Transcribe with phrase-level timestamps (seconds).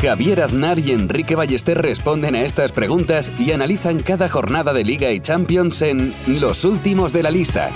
[0.00, 5.10] Javier Aznar y Enrique Ballester responden a estas preguntas y analizan cada jornada de Liga
[5.10, 7.72] y Champions en Los Últimos de la Lista,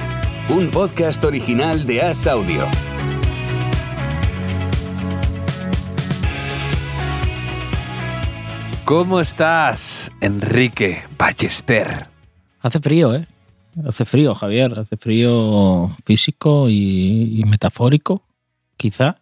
[0.48, 2.68] un podcast original de As Audio.
[8.84, 12.06] ¿Cómo estás, Enrique Ballester?
[12.60, 13.26] Hace frío, ¿eh?
[13.84, 14.78] Hace frío, Javier.
[14.78, 18.22] Hace frío físico y, y metafórico,
[18.76, 19.21] quizá.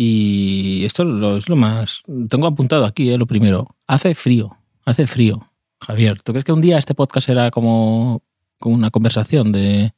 [0.00, 2.02] Y esto lo- es lo más...
[2.28, 3.18] Tengo apuntado aquí, ¿eh?
[3.18, 3.66] Lo primero.
[3.88, 5.50] Hace frío, hace frío.
[5.80, 8.22] Javier, ¿tú crees que un día este podcast será como,
[8.60, 9.92] como una conversación de,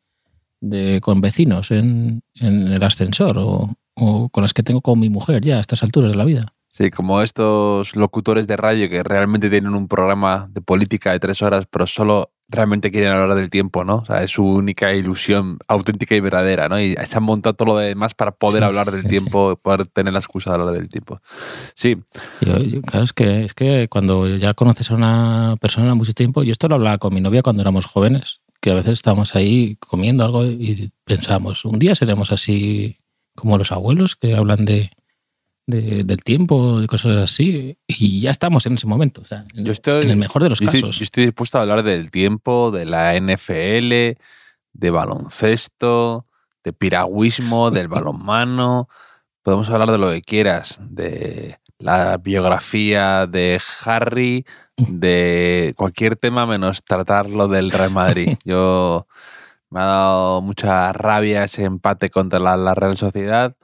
[0.63, 5.11] de- con vecinos en, en el ascensor o, o con las que tengo con mi
[5.11, 6.47] mujer ya a estas alturas de la vida?
[6.69, 11.43] Sí, como estos locutores de radio que realmente tienen un programa de política de tres
[11.43, 13.97] horas, pero solo realmente quieren hablar del tiempo, ¿no?
[13.97, 16.81] O sea, es su única ilusión auténtica y verdadera, ¿no?
[16.81, 19.87] Y se han montado todo lo demás para poder Sí, hablar del sí, tiempo, poder
[19.87, 21.21] tener la excusa de hablar del tiempo.
[21.75, 21.97] Sí,
[22.41, 26.43] Yo- yo- claro, es que, es que cuando ya conoces a una persona mucho tiempo,
[26.43, 29.77] yo esto lo hablaba con mi novia cuando éramos jóvenes, que a veces estábamos ahí
[29.77, 32.99] comiendo algo y pensábamos, un día seremos así
[33.35, 34.91] como los abuelos que hablan de,
[35.71, 39.65] de- del tiempo, de cosas así, y ya estamos en ese momento, o sea, en,
[39.65, 40.05] yo estoy...
[40.05, 40.99] en el mejor de los yo estoy, casos.
[40.99, 44.19] yo estoy dispuesto a hablar del tiempo, de la NFL,
[44.73, 46.27] de baloncesto,
[46.65, 48.89] de piragüismo, del balonmano.
[49.43, 54.45] Podemos hablar de lo que quieras, de la biografía de Harry,
[54.77, 58.37] de cualquier tema menos tratar lo del Real Madrid.
[58.45, 59.07] Yo
[59.71, 63.55] me ha dado mucha rabia ese empate contra la, la Real Sociedad,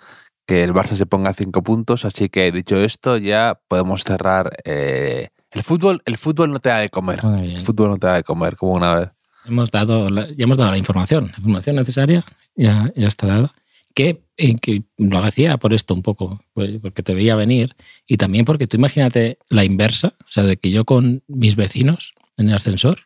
[0.47, 4.57] que el Barça se ponga a cinco puntos, así que dicho esto ya podemos cerrar.
[4.65, 7.21] eh, el fútbol, el fútbol no te da de comer.
[7.25, 9.09] El fútbol no te da de comer, como una vez.
[9.45, 12.25] Hemos dado la- ya hemos dado la información, la información necesaria
[12.56, 13.55] ya, ya está dada.
[13.95, 17.75] Que, eh, que lo hacía por esto un poco, pues, porque te veía venir
[18.06, 22.12] y también porque tú imagínate la inversa, o sea, de que yo con mis vecinos
[22.37, 22.99] en el ascensor,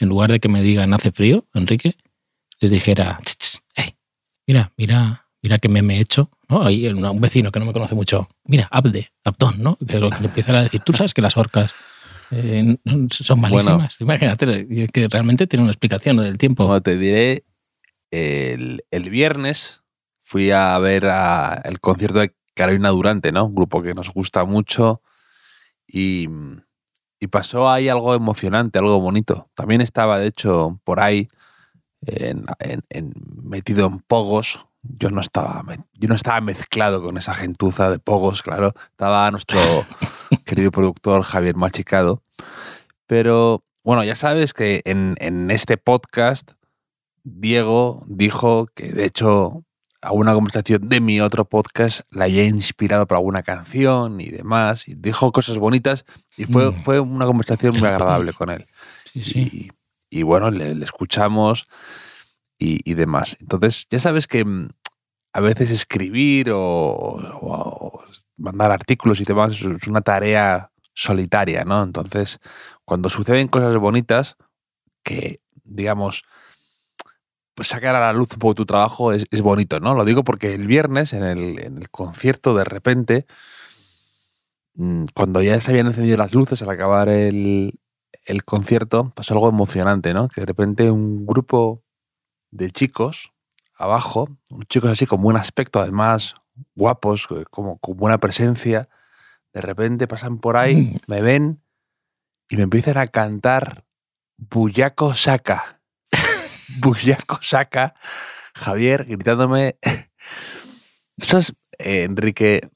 [0.00, 1.96] en lugar de que me digan hace frío, Enrique,
[2.60, 3.94] les dijera, "Ch, ch, hey,
[4.46, 6.64] mira, mira, mira que me he hecho, ¿no?
[6.64, 9.76] Ahí un vecino que no me conoce mucho, mira, Abde, Abdón, ¿no?
[9.86, 11.74] Pero que le empiezan a decir, tú sabes que las orcas
[12.30, 12.76] eh,
[13.10, 14.00] son malísimas.
[14.00, 16.64] Imagínate que realmente tiene una explicación del tiempo.
[16.66, 17.44] Como te diré,
[18.10, 19.82] el, el viernes
[20.20, 23.44] fui a ver a- el concierto de Carolina Durante, ¿no?
[23.46, 25.02] Un grupo que nos gusta mucho.
[25.86, 26.28] Y,
[27.20, 29.48] y pasó ahí algo emocionante, algo bonito.
[29.54, 31.28] También estaba, de hecho, por ahí
[32.06, 33.12] en- en- en-
[33.44, 34.65] metido en pogos.
[34.98, 35.62] Yo no, estaba,
[35.94, 38.72] yo no estaba mezclado con esa gentuza de pogos, claro.
[38.90, 39.58] Estaba nuestro
[40.44, 42.22] querido productor Javier Machicado.
[43.06, 46.52] Pero bueno, ya sabes que en, en este podcast
[47.24, 49.64] Diego dijo que de hecho
[50.00, 54.86] alguna conversación de mi otro podcast la había inspirado por alguna canción y demás.
[54.88, 56.04] Y dijo cosas bonitas
[56.36, 56.82] y fue, Mm.
[56.84, 58.66] fue una conversación muy agradable con él.
[59.12, 59.70] Sí, sí.
[60.10, 61.66] Y, y bueno, le, le escuchamos
[62.58, 63.36] y, demás.
[63.40, 64.68] Entonces, ya sabes que mm,
[65.34, 68.04] a veces escribir o, o-
[68.38, 71.82] mandar artículos y demás es es una tarea solitaria, ¿no?
[71.82, 72.40] Entonces,
[72.84, 74.36] cuando suceden cosas bonitas,
[75.04, 76.24] que, digamos,
[77.54, 79.94] pues sacar a la luz un poco tu trabajo es, es bonito, ¿no?
[79.94, 83.26] Lo digo porque el viernes en el, en el concierto, de repente,
[84.74, 87.78] mm, cuando ya se habían encendido las luces al acabar el,
[88.24, 90.28] el concierto, pasó algo emocionante, ¿no?
[90.28, 91.82] Que de repente un grupo
[92.50, 93.32] de chicos
[93.78, 96.34] abajo, unos chicos así con buen aspecto, además
[96.74, 98.88] guapos, eh, como con buena presencia,
[99.52, 100.96] de repente pasan por ahí, Mm.
[101.08, 101.62] me ven
[102.48, 103.84] y me empiezan a cantar
[104.38, 105.80] Buyaco Saca.
[106.80, 107.94] Buyaco Saca.
[108.54, 109.76] Javier gritándome.
[111.18, 112.70] ¿Sabes, eh, Enrique?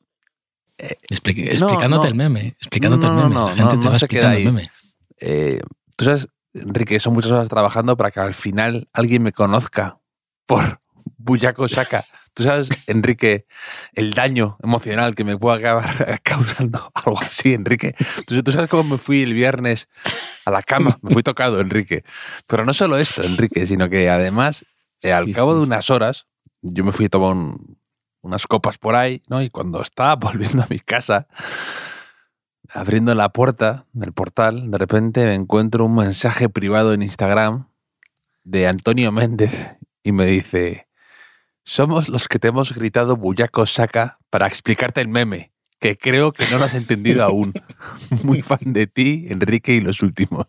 [0.79, 2.09] Explique- No, explicándote no.
[2.09, 2.47] el meme.
[2.59, 3.35] Explicándote No, no, el meme.
[3.35, 4.71] no, La gente te va explicando el meme.
[5.19, 5.61] eh,
[5.97, 9.99] tú sabes, Enrique, son muchas horas trabajando para que al final alguien me conozca
[10.47, 10.81] por
[11.19, 12.05] Buyaco Saca.
[12.33, 13.47] Tú sabes, Enrique,
[13.93, 17.95] el daño emocional que me puede acabar causando algo así, Enrique.
[18.27, 19.89] Tú, tú sabes cómo me fui el viernes
[20.45, 22.05] a la cama, me fui tocado, Enrique.
[22.47, 24.65] Pero no solo esto, Enrique, sino que además,
[25.03, 26.29] eh, al cabo de unas horas,
[26.63, 27.79] yo me fui a tomar un-
[28.23, 29.43] unas copas por ahí, ¿no?
[29.43, 31.27] Y cuando estaba volviendo a mi casa,
[32.73, 37.69] abriendo la puerta del portal, de repente me encuentro un mensaje privado en Instagram
[38.45, 40.89] de Antonio Méndez y me dice,
[41.65, 46.47] somos los que te hemos gritado Buyaco Saca para explicarte el meme, que creo que
[46.51, 47.53] no lo has entendido aún.
[48.25, 50.47] Muy fan de ti, Enrique y los últimos.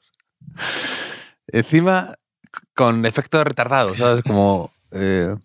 [1.48, 2.16] Encima,
[2.76, 4.24] con efecto retardado, ¿sabes?
[4.24, 4.72] Como...
[4.92, 5.36] eh,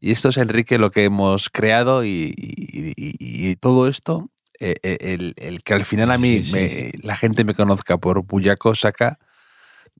[0.00, 5.62] y esto es, Enrique, lo que hemos creado y, todo esto, eh, eh, el, el
[5.62, 9.18] que al final a mí Sí, sí, me- la gente me conozca por Buyaco Saca,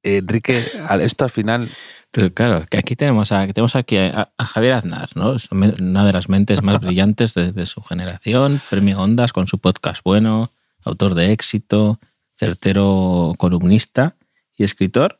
[0.03, 0.65] Enrique,
[1.01, 1.71] esto al final
[2.11, 5.35] Pero claro, que aquí tenemos, a, tenemos aquí a, a Javier Aznar, ¿no?
[5.35, 9.59] Es una de las mentes más brillantes de, de su generación, premio Ondas con su
[9.59, 10.53] podcast bueno,
[10.85, 11.99] autor de éxito,
[12.37, 14.17] certero columnista
[14.57, 15.19] y escritor.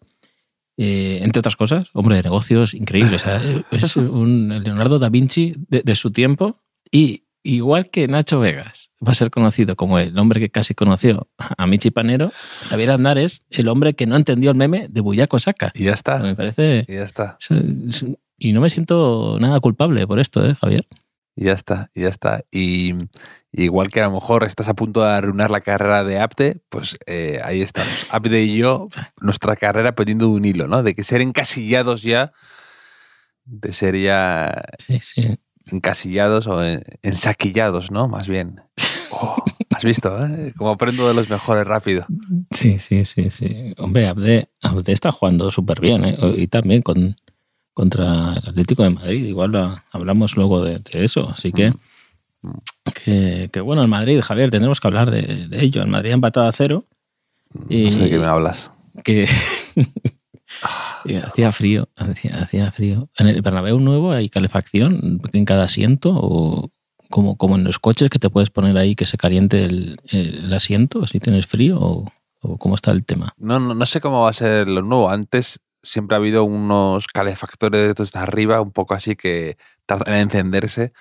[0.77, 3.17] eh, entre otras cosas, hombre de negocios increíble.
[3.17, 3.41] o sea,
[3.73, 6.57] es un Leonardo da Vinci de, de su tiempo
[6.93, 11.29] y igual que Nacho Vegas va a ser conocido como el hombre que casi conoció
[11.57, 12.33] a Michi Panero,
[12.69, 15.71] Javier Aznar es el hombre que no entendió el meme de Buyaco Saca.
[15.75, 16.19] y ya está.
[16.19, 16.85] Me parece...
[16.89, 17.37] Y ya está.
[17.41, 17.51] es-
[18.03, 18.05] es-
[18.41, 20.87] Y no me siento nada culpable por esto, ¿eh, Javier?
[21.35, 22.45] Y ya está, y ya está.
[22.51, 22.95] Y
[23.53, 26.99] igual que a lo mejor estás a punto de arruinar la carrera de Apte, pues
[27.07, 28.07] eh, ahí estamos.
[28.11, 28.89] Apte y yo,
[29.21, 30.83] nuestra carrera pendiendo de un hilo, ¿no?
[30.83, 32.33] De que ser encasillados ya,
[33.45, 35.39] de ser ya Sí, sí.
[35.73, 38.09] Encasillados o en- ensaquillados, ¿no?
[38.09, 38.61] Más bien.
[39.11, 39.37] Oh,
[39.75, 40.19] ¿Has visto?
[40.27, 40.53] eh?
[40.57, 42.07] Como aprendo de los mejores rápido.
[42.51, 43.75] Sí, sí, sí, sí.
[43.79, 46.17] Hombre, Abde, Abde está jugando súper bien, ¿eh?
[46.37, 47.17] Y también con,
[47.73, 49.25] contra el Atlético de Madrid.
[49.25, 51.29] Igual hablamos luego de, de eso.
[51.31, 51.73] Así que,
[53.05, 55.83] que, que bueno, el Madrid, Javier, tendremos que hablar de, de ello.
[55.83, 56.85] El Madrid ha empatado a cero.
[57.69, 58.71] Y, No sé de qué me hablas.
[59.05, 59.27] que
[61.05, 63.09] y hacía frío, hacía, hacía frío.
[63.19, 66.71] En el Bernabéu nuevo hay calefacción en cada asiento o
[67.11, 70.53] como, como en los coches que te puedes poner ahí que se caliente el, el
[70.53, 73.33] asiento si tienes frío o, o cómo está el tema.
[73.37, 75.11] No, no, no sé cómo va a ser lo nuevo.
[75.11, 79.57] Antes siempre ha habido unos calefactores desde arriba, un poco así que
[79.87, 80.93] tardan en encenderse,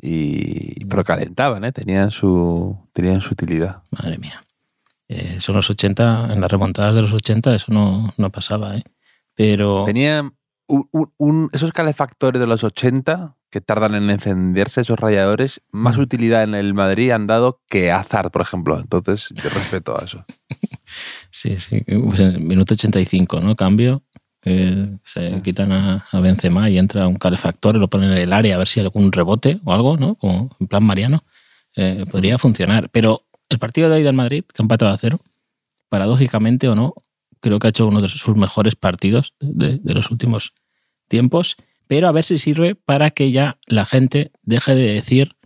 [0.00, 1.72] y, pero calentaban, ¿eh?
[1.72, 3.82] tenían, su, tenían su utilidad.
[3.90, 4.42] Madre mía.
[5.12, 8.84] Eh, son los 80, en las remontadas de los 80 eso no, no pasaba, ¿eh?
[9.34, 9.82] Pero...
[9.84, 10.34] Tenían
[10.68, 15.98] un- un- un- esos calefactores de los 80 que tardan en encenderse, esos radiadores, más
[15.98, 16.00] Mm.
[16.02, 18.78] utilidad en el Madrid han dado que Hazard, por ejemplo.
[18.78, 20.24] Entonces, yo respeto a eso.
[21.30, 21.80] Sí, sí.
[21.86, 23.54] Pues en el minuto 85, ¿no?
[23.56, 24.02] Cambio.
[24.44, 28.32] eh, se quitan a, a Benzema y entra un calefactor y lo ponen en el
[28.32, 30.14] área a ver si hay algún rebote o algo, ¿no?
[30.14, 31.24] Como en plan Mariano.
[31.76, 32.88] Eh, podría funcionar.
[32.90, 35.20] Pero el partido de hoy del Madrid, que ha empatado a cero,
[35.88, 36.94] paradójicamente o no,
[37.40, 40.54] creo que ha hecho uno de sus mejores partidos de, los últimos
[41.08, 41.56] tiempos.
[41.86, 45.36] Pero a ver si sirve para que ya la gente deje de decir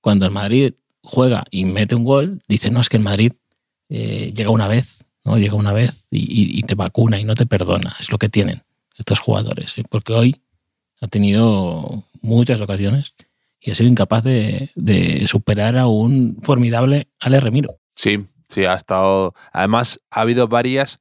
[0.00, 3.32] cuando el Madrid juega y mete un gol, dice, no, es que el Madrid
[3.88, 5.38] eh, llega una vez, ¿no?
[5.38, 7.94] Llega una vez y te vacuna y no te perdona.
[8.00, 8.64] Es lo que tienen
[8.96, 9.78] estos jugadores.
[9.78, 9.84] ¿eh?
[9.88, 10.36] Porque hoy
[11.00, 13.14] ha tenido muchas ocasiones
[13.62, 17.78] y ha sido incapaz de, de superar a un formidable Ale Remiro.
[17.94, 19.34] Sí, sí, ha estado.
[19.52, 20.98] Además, ha habido varias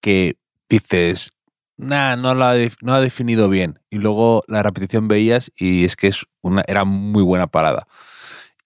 [0.00, 0.36] que
[0.70, 1.32] dices,
[1.76, 3.78] nah, no la no ha definido bien.
[3.90, 7.86] Y luego la repetición veías y es que es una, era muy buena parada.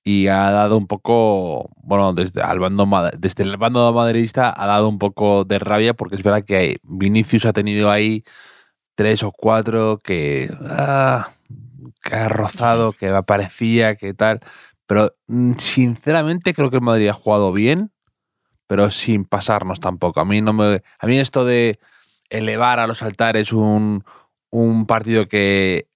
[0.04, 2.86] Y ha dado un poco, bueno, desde, al bando,
[3.18, 7.46] desde el bando madridista ha dado un poco de rabia porque es verdad que Vinicius
[7.46, 8.24] ha tenido ahí
[8.96, 11.28] tres o cuatro que, ah,
[12.02, 14.40] que ha rozado, que parecía, que tal.
[14.86, 17.92] Pero mm, sinceramente creo que el Madrid ha jugado bien,
[18.66, 20.20] pero sin pasarnos tampoco.
[20.20, 20.82] A mí no me.
[20.98, 21.78] A mí esto de
[22.30, 24.04] elevar a los altares un,
[24.50, 25.88] un partido que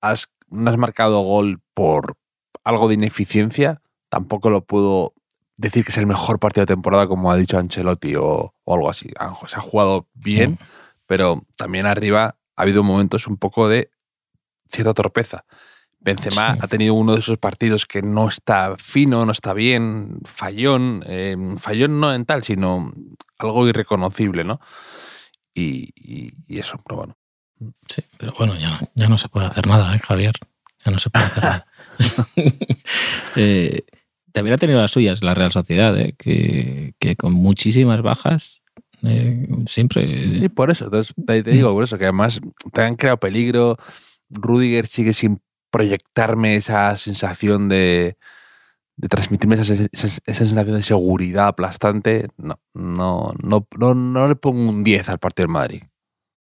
[0.00, 2.16] has, no has marcado gol por
[2.64, 5.14] algo de ineficiencia, tampoco lo puedo
[5.56, 8.90] decir que es el mejor partido de temporada, como ha dicho Ancelotti o, o algo
[8.90, 9.10] así.
[9.46, 10.58] Se ha jugado bien,
[11.06, 13.90] pero también arriba ha habido momentos un poco de
[14.70, 15.44] cierta torpeza.
[16.00, 16.58] Benzema Sí.
[16.62, 21.36] ha tenido uno de esos partidos que no está fino, no está bien, fallón, eh,
[21.58, 22.92] fallón no en tal, sino
[23.40, 24.60] algo irreconocible, ¿no?
[25.54, 27.16] Y, y- y eso, pero bueno.
[27.88, 30.34] Sí, pero bueno, ya, ya no se puede hacer nada, ¿eh, Javier?
[30.84, 31.66] Ya no se puede hacer nada.
[33.36, 33.82] Eh,
[34.32, 36.14] también ha tenido las suyas la Real Sociedad, ¿eh?
[36.16, 38.62] que, que con muchísimas bajas
[39.02, 40.38] eh, siempre...
[40.38, 42.40] Sí, por eso, te, te digo, por eso, que además
[42.72, 43.76] te han creado peligro.
[44.30, 48.16] Rudiger sigue sin proyectarme esa sensación de,
[48.96, 52.26] de transmitirme esa, esa- esa sensación de seguridad aplastante.
[52.36, 55.82] No, no, no, no, no le pongo un 10 al partido del Madrid.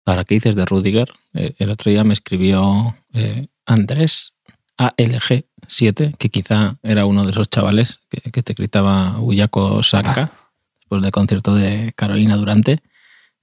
[0.06, 1.12] Ahora, ¿qué dices de Rudiger?
[1.34, 4.34] Eh, el otro día me escribió eh, Andrés
[4.78, 10.32] ALG 7, que quizá era uno de esos chavales que, que te gritaba Uyako Saka
[10.80, 12.82] después del concierto de Carolina Durante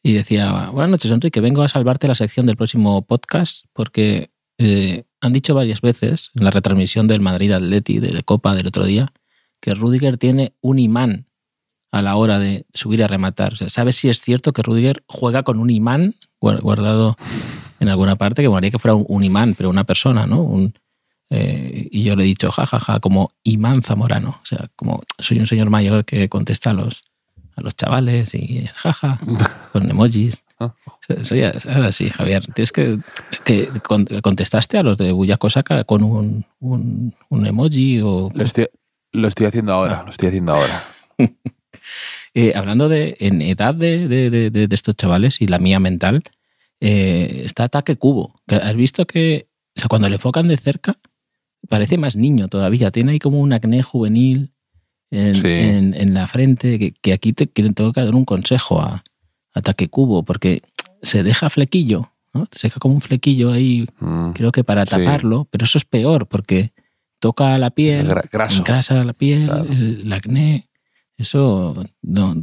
[0.02, 5.05] y decía, buenas noches Enrique, vengo a salvarte la sección del próximo podcast porque eh,
[5.21, 8.85] han dicho varias veces en la retransmisión del Madrid Atleti de, de Copa del otro
[8.85, 9.12] día
[9.61, 11.26] que Rudiger tiene un imán
[11.90, 13.55] a la hora de subir a rematar.
[13.55, 17.17] O sea, ¿Sabes si es cierto que Rudiger juega con un imán guar- guardado
[17.81, 18.43] en alguna parte?
[18.43, 20.43] Que molaría que fuera un, imán, pero una persona, ¿no?
[20.43, 20.75] Un,
[21.31, 24.38] eh, y yo le he dicho, jajaja, como imán zamorano.
[24.43, 27.05] O sea, como soy un señor mayor que contesta a los,
[27.59, 29.19] a los chavales y jaja,
[29.73, 30.45] con emojis.
[30.59, 30.75] Ah.
[31.07, 32.45] So- Soy ahora sí, Javier.
[32.55, 32.99] Tienes que,
[33.45, 38.45] que con- contestaste a los de Buyaco Saca con un, un, un emoji o Lo
[38.45, 38.67] estoy,
[39.12, 40.03] lo estoy haciendo ahora, Ah.
[40.05, 40.85] lo estoy haciendo ahora.
[42.35, 46.23] Eh, hablando de en edad de, de- de- estos chavales y la mía mental,
[46.81, 48.41] eh, está Ataque Cubo.
[48.49, 50.99] ¿Has visto que o sea, cuando le enfocan de cerca
[51.69, 52.91] parece más niño todavía?
[52.91, 54.53] Tiene ahí como un acné juvenil
[55.11, 55.47] en, Sí.
[55.49, 58.81] en- en la frente que, que aquí te, que te tengo que dar un consejo
[58.81, 59.03] a
[59.55, 60.62] Ataque Cubo porque
[61.03, 62.47] se deja flequillo, ¿no?
[62.50, 64.91] Se deja como un flequillo ahí, Mm, creo que para Sí.
[64.97, 66.73] taparlo, pero eso es peor porque
[67.21, 68.59] toca la piel, gra- graso.
[68.61, 69.65] engrasa la piel, Claro.
[69.65, 70.65] el, el acné.
[71.17, 72.37] Eso no,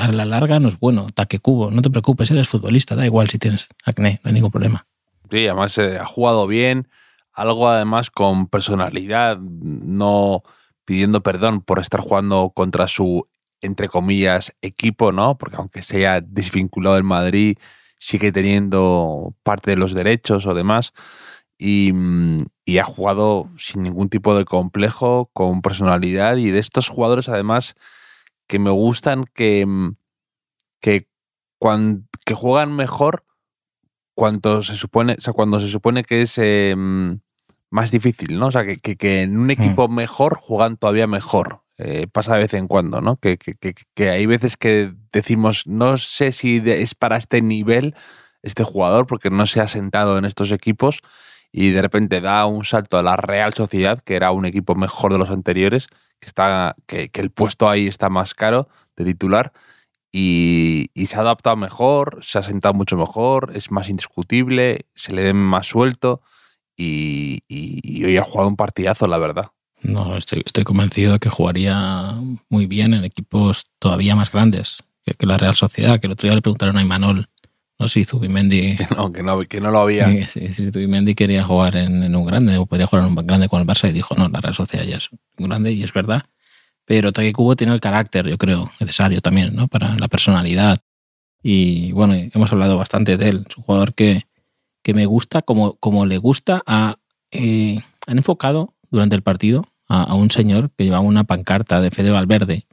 [0.00, 1.08] a la larga no es bueno.
[1.14, 4.50] Taque cubo, no te preocupes, eres futbolista, da igual si tienes acné, no hay ningún
[4.50, 4.86] problema.
[5.30, 6.88] Sí, además eh, ha jugado bien,
[7.34, 10.42] algo además con personalidad, no
[10.84, 13.28] pidiendo perdón por estar jugando contra su,
[13.60, 15.38] entre comillas, equipo, ¿no?
[15.38, 17.56] Porque aunque se haya desvinculado del Madrid,
[17.98, 20.92] sigue teniendo parte de los derechos o demás.
[21.58, 26.36] Y, mm, y ha jugado sin ningún tipo de complejo, con personalidad.
[26.36, 27.74] Y de estos jugadores, además,
[28.48, 29.96] que me gustan que, mm,
[30.80, 31.08] que,
[31.60, 33.24] cuan- que juegan mejor
[34.14, 37.14] cuanto se supone, o sea, cuando se supone que es eh, mm,
[37.74, 38.46] más difícil, ¿no?
[38.46, 41.62] O sea, que, que- que en un equipo mejor juegan todavía mejor.
[41.76, 43.16] Eh, pasa de vez en cuando, ¿no?
[43.16, 47.94] Que, que- hay veces que decimos, no sé si es para este nivel
[48.42, 51.00] este jugador, porque no se ha sentado en estos equipos
[51.50, 55.12] y de repente da un salto a la Real Sociedad, que era un equipo mejor
[55.12, 55.88] de los anteriores,
[56.20, 59.52] que, está, que, que el puesto ahí está más caro de titular
[60.12, 65.12] y, y se ha adaptado mejor, se ha sentado mucho mejor, es más indiscutible, se
[65.12, 66.20] le ve más suelto
[66.76, 69.46] y, y- y hoy ha jugado un partidazo, la verdad.
[69.82, 72.14] No, estoy, estoy convencido de que jugaría
[72.48, 76.26] muy bien en equipos todavía más grandes que, que la Real Sociedad, que el otro
[76.28, 77.28] día le preguntaron a Imanol,
[77.78, 80.06] no sé si Zubimendi, Que no, que no, que no lo había.
[80.28, 83.48] si, si Zubimendi quería jugar en, en un grande o podría jugar en un grande
[83.48, 85.92] con el Barça y dijo, no, la Real Sociedad ya es un grande y es
[85.92, 86.24] verdad.
[86.86, 89.68] Pero Taque Cubo tiene el carácter, yo creo, necesario también, ¿no?
[89.68, 90.78] Para la personalidad.
[91.42, 93.44] Y bueno, hemos hablado bastante de él.
[93.48, 94.24] Es un jugador que,
[94.84, 96.98] que me gusta como, como le gusta a...
[97.32, 101.90] eh, han enfocado durante el partido a, a un señor que llevaba una pancarta de
[101.90, 102.66] Fede Valverde.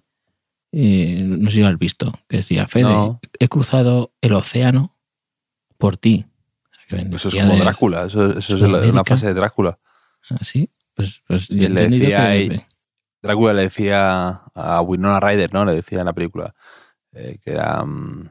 [0.74, 3.20] Eh, no sé si lo has visto, que decía, Fede, No.
[3.40, 4.96] he cruzado el océano
[5.78, 6.26] por ti.
[6.90, 8.92] Eso es como de- Drácula, eso, eso es Sudamérica.
[8.92, 9.80] una fase de Drácula.
[10.40, 12.62] Así, pues, pues Sí, he le decía que- ahí-
[13.22, 15.64] Drácula le decía a Winona Ryder, ¿no?
[15.64, 16.54] Le decía en la película
[17.14, 18.30] eh, que era, mm,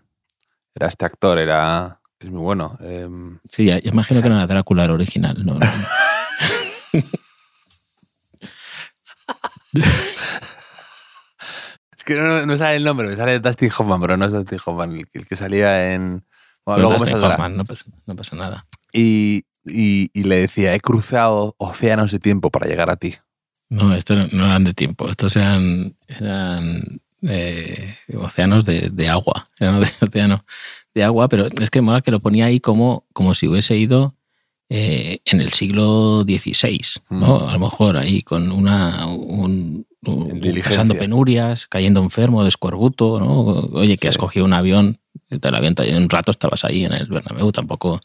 [0.74, 2.78] era este actor, era es muy bueno.
[2.80, 5.44] em, Sí, ya, ya imagino que era Drácula el original.
[5.44, 5.58] No.
[11.96, 14.58] Es que no, no sale el nombre, me sale Dustin Hoffman, pero no es Dustin
[14.64, 16.24] Hoffman, el, que- el que salía en...
[16.64, 17.22] Bueno, luego Dustin.
[17.22, 18.66] Hoffman, no, pasa, no pasa nada.
[18.92, 23.16] Y, y- y le decía, he cruzado océanos de tiempo para llegar a ti.
[23.68, 29.48] No, estos no- no eran de tiempo, estos eran, eran eh, océanos de, de agua.
[29.58, 30.44] Eran de océano
[30.94, 34.14] de agua, pero es que mola que lo ponía ahí como, como si hubiese ido
[34.68, 36.80] eh, en el siglo XVI,
[37.10, 37.40] ¿no?
[37.40, 37.48] Mm.
[37.48, 43.18] A lo mejor ahí con una un, un- En pasando penurias, cayendo enfermo de escorbuto,
[43.18, 43.40] ¿no?
[43.78, 44.08] Oye, que Sí.
[44.08, 48.00] has cogido un avión, el avión en un rato estabas ahí en el Bernabéu, tampoco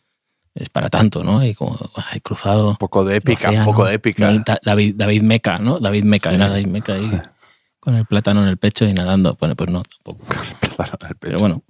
[0.55, 1.45] es para tanto, ¿no?
[1.45, 1.77] Y como
[2.13, 4.43] he cruzado Un poco de épica, un poco de épica.
[4.63, 5.79] David, David Meca, ¿no?
[5.79, 6.35] David Meca, Sí.
[6.35, 7.11] era David Meca ahí
[7.79, 9.37] con el plátano en el pecho y nadando.
[9.39, 10.25] Bueno, pues no, tampoco.
[10.75, 11.17] Claro, el pecho.
[11.19, 11.63] Pero bueno,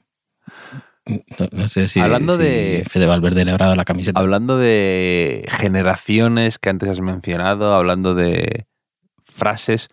[1.05, 4.19] no, no sé si, Hablando si de- Fede Valverde le habrá dado la camiseta.
[4.19, 8.65] Hablando de generaciones que antes has mencionado, hablando de
[9.23, 9.89] frases,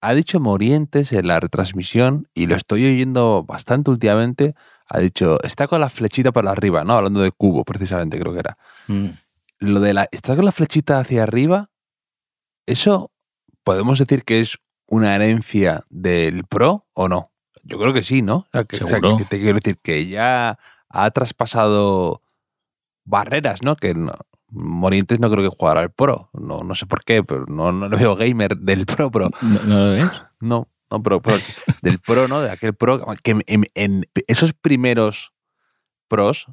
[0.00, 4.54] ha dicho Morientes en la retransmisión, y lo estoy oyendo bastante últimamente,
[4.88, 6.94] ha dicho, está con la flechita para arriba, ¿no?
[6.94, 8.58] Hablando de cubo, precisamente, creo que era.
[8.88, 9.06] Mm.
[9.58, 11.70] Lo de la, está con la flechita hacia arriba,
[12.66, 13.12] eso
[13.64, 14.58] podemos decir que es
[14.88, 17.31] una herencia del pro o no?
[17.62, 18.36] Yo creo que sí, ¿no?
[18.36, 19.16] O sea, que, o sea, Seguro.
[19.16, 22.22] que te quiero decir que ya ha traspasado
[23.04, 23.76] barreras, ¿no?
[23.76, 24.12] Que no-
[24.48, 26.28] Morientes no creo que jugara al Pro.
[26.34, 29.60] No, no sé por qué, pero no, no le veo gamer del Pro, pero ¿No,
[29.64, 30.24] no lo ves?
[30.40, 31.38] no, no, pero, pero
[31.80, 32.40] del Pro, ¿no?
[32.42, 35.32] De aquel Pro, que en, en esos primeros
[36.08, 36.46] Pros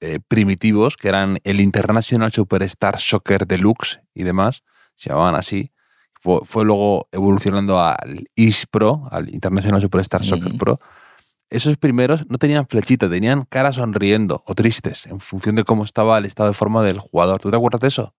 [0.00, 4.62] eh, primitivos, que eran el International Superstar Soccer Deluxe y demás,
[4.94, 5.72] se llamaban así.
[6.26, 10.58] Fue, fue luego evolucionando al IS Pro, al International Superstar Soccer.
[10.58, 10.80] Pro.
[11.50, 16.18] Esos primeros no tenían flechita, tenían cara sonriendo o tristes, en función de cómo estaba
[16.18, 17.40] el estado de forma del jugador.
[17.40, 18.12] ¿Tú te acuerdas de eso?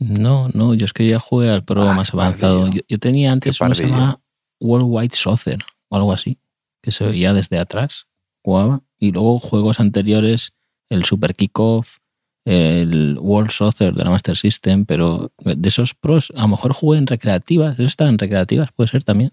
[0.00, 2.68] No, no, yo es que ya jugué al Pro Ah, más avanzado.
[2.68, 4.20] Yo, yo tenía antes uno que se llamaba
[4.58, 6.40] Worldwide Soccer o algo así,
[6.82, 8.08] que se veía desde atrás,
[8.42, 8.82] jugaba.
[8.98, 10.52] Y luego juegos anteriores,
[10.88, 11.98] el Super Kickoff,
[12.44, 16.98] el World Soccer de la Master System, pero de esos pros, a lo mejor jugué
[16.98, 19.32] en recreativas, eso estaba en recreativas, puede ser también.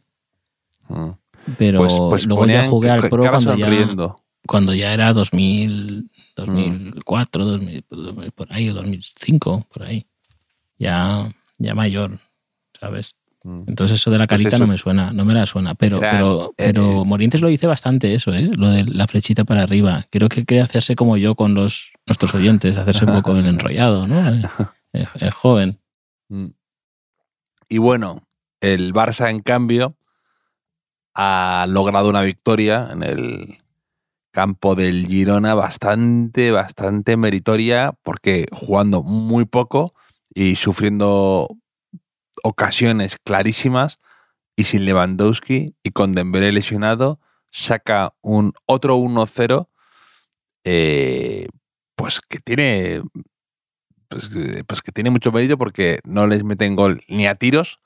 [0.87, 1.09] Mm.
[1.57, 6.09] Pero Pues, pues luego ya jugué al Pro cuando ya, cuando ya era 2000, Mm.
[6.35, 10.05] 2004, 2000, 2000, por ahí, o 2005, por ahí.
[10.77, 12.19] Ya, ya mayor,
[12.79, 13.15] ¿sabes?
[13.43, 13.63] Mm.
[13.67, 15.75] Entonces eso de la Pues carita eso- no me suena, no me la suena.
[15.75, 18.51] Pero, pero, eh, pero eh, Morientes lo dice bastante eso, ¿eh?
[18.57, 20.05] Lo de la flechita para arriba.
[20.11, 24.07] Creo que quiere hacerse como yo con los nuestros oyentes, hacerse un poco el enrollado,
[24.07, 24.27] ¿no?
[24.27, 24.45] El,
[24.93, 25.79] el- el joven.
[26.29, 26.47] Mm.
[27.69, 28.23] Y bueno,
[28.61, 29.95] el Barça, en cambio,
[31.15, 33.57] ha logrado una victoria en el
[34.31, 39.93] campo del Girona bastante, bastante meritoria, porque jugando muy poco
[40.33, 41.47] y sufriendo
[42.43, 43.99] ocasiones clarísimas
[44.55, 47.19] y sin Lewandowski y con Dembélé lesionado,
[47.49, 49.69] saca un otro 1-0,
[50.65, 51.47] eh,
[51.95, 53.01] pues que tiene
[54.09, 54.29] pues,
[54.67, 57.79] pues que tiene mucho mérito porque no les meten gol ni a tiros.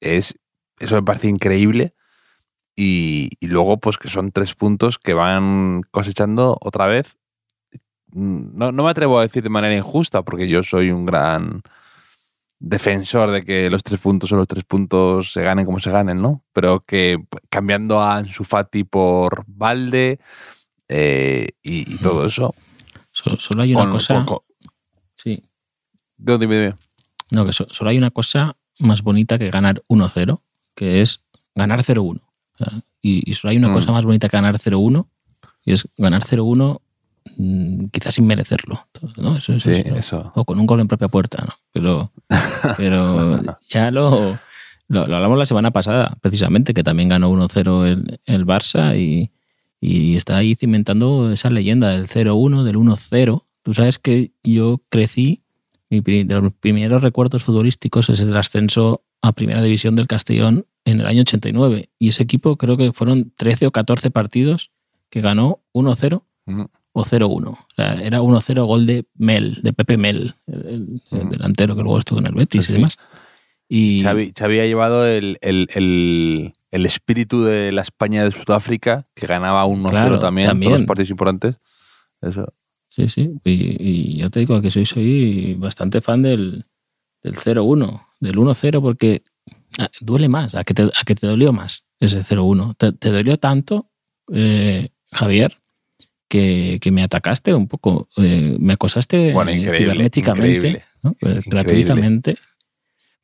[0.00, 0.38] Es,
[0.78, 1.94] eso me parece increíble.
[2.76, 7.16] Y, y luego, pues que son tres puntos que van cosechando otra vez.
[8.12, 11.62] No, no me atrevo a decir de manera injusta, porque yo soy un gran
[12.60, 16.20] defensor de que los tres puntos son los tres puntos, se ganen como se ganen,
[16.20, 16.42] ¿no?
[16.52, 20.18] Pero que cambiando a Ansu Fati por Valde
[20.88, 22.54] eh, y, y todo eso.
[23.12, 24.14] So- solo hay una con- cosa.
[24.14, 24.38] con- con-
[25.16, 25.42] sí.
[26.16, 26.74] ¿de dónde me-
[27.30, 30.42] No, que so- solo hay una cosa más bonita que ganar 1-0,
[30.74, 31.20] que es
[31.54, 32.20] ganar 0-1.
[32.54, 33.74] O sea, y, y solo hay una Mm.
[33.74, 35.08] cosa más bonita que ganar 0-1,
[35.64, 36.87] y es ganar 0-1 mm,
[37.92, 38.86] quizás sin merecerlo.
[39.16, 39.36] ¿no?
[39.36, 40.32] Eso, eso Sí, es- eso.
[40.34, 41.54] o con un gol en propia puerta, ¿no?
[41.72, 42.12] Pero,
[42.76, 44.38] pero ya lo,
[44.88, 49.30] lo, lo hablamos la semana pasada, precisamente, que también ganó 1-0 el, el Barça y,
[49.80, 53.44] y está ahí cimentando esa leyenda del 0-1, del 1-0.
[53.62, 55.42] Tú sabes que yo crecí,
[55.90, 61.00] mi de los primeros recuerdos futbolísticos es el ascenso a Primera División del Castellón en
[61.00, 61.90] el año 89.
[61.98, 64.70] Y ese equipo creo que fueron 13 o 14 partidos
[65.10, 66.62] que ganó 1-0 Mm.
[67.00, 67.48] O 0-1.
[67.50, 71.28] O sea, era 1-0 gol de Mel, de Pepe Mel, el, el Mm.
[71.30, 72.96] delantero que luego estuvo en el Betis Sí, y demás.
[73.68, 76.52] Y Xavi, Xavi ha llevado el, el- el-
[76.86, 81.10] espíritu de la España de Sudáfrica, que ganaba 1-0 Claro, también, en todos los partidos
[81.10, 81.56] importantes.
[82.22, 82.52] Eso.
[82.88, 83.30] sí, sí.
[83.44, 86.64] Y, y yo te digo que soy, soy bastante fan del,
[87.22, 89.22] del 0-1, del 1-0, porque
[89.78, 92.74] ah, duele más, a que te, a que te dolió más ese 0-1.
[92.76, 93.90] Te, te dolió tanto,
[94.32, 95.52] eh, Javier,
[96.28, 100.84] que, que me atacaste un poco, eh, me acosaste Bueno, eh, increíble, cibernéticamente, increíble.
[101.02, 101.16] ¿no?
[101.22, 102.36] Eh, gratuitamente.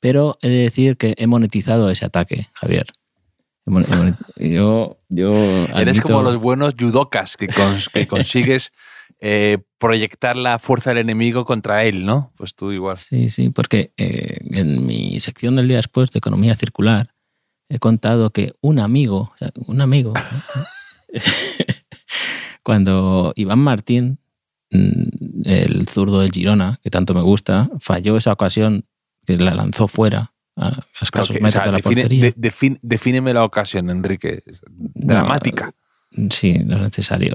[0.01, 2.87] Pero he de decir que he monetizado ese ataque, Javier.
[4.37, 5.33] Yo, yo
[5.75, 8.73] Eres admito- como los buenos judokas que, cons- que consigues
[9.21, 12.33] eh, proyectar la fuerza del enemigo contra él, ¿no?
[12.37, 12.99] Pues tú igual.
[12.99, 17.15] Sí, sí, porque eh, en mi sección del día después de economía circular
[17.71, 19.33] he contado que un amigo,
[19.67, 20.13] un amigo.
[22.65, 24.19] cuando Iván Martín,
[24.73, 28.85] mm, el zurdo del Girona, que tanto me gusta, falló esa ocasión
[29.27, 32.33] que la lanzó fuera a escasos Pero que, o metros sea, de la define- portería.
[32.37, 34.43] de- defíneme la ocasión, Enrique.
[34.95, 35.73] Dramática.
[36.31, 37.35] Sí, no es necesario.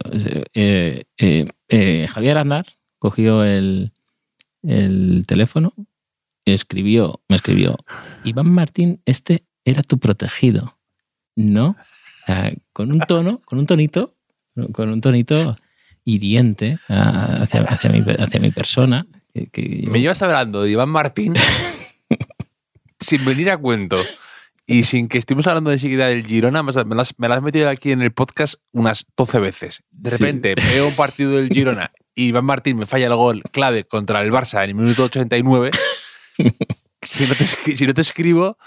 [0.54, 2.66] Eh, eh, eh, Javier Andar
[2.98, 3.92] cogió el,
[4.64, 5.74] el teléfono
[6.46, 7.76] y escribió, me escribió,
[8.24, 10.78] Iván Martín, este era tu protegido.
[11.36, 11.76] ¿No?
[12.74, 14.16] Con un tono, con un tonito,
[14.68, 15.58] con un tonito
[16.06, 19.06] hiriente ah, hacia, hacia, mi, hacia mi persona.
[19.34, 21.34] que- que yo- Me llevas hablando de Iván Martín
[23.00, 23.98] sin venir a cuento
[24.66, 26.86] y sin que estemos hablando de seguida del Girona, me has,
[27.18, 29.84] me lo has metido aquí en el podcast unas 12 veces.
[29.92, 30.18] De Sí.
[30.18, 34.22] repente veo un partido del Girona y Iván Martín me falla el gol clave contra
[34.22, 35.72] el Barça en el minuto 89.
[36.38, 36.44] si,
[37.26, 38.58] no te, escri- si no te escribo,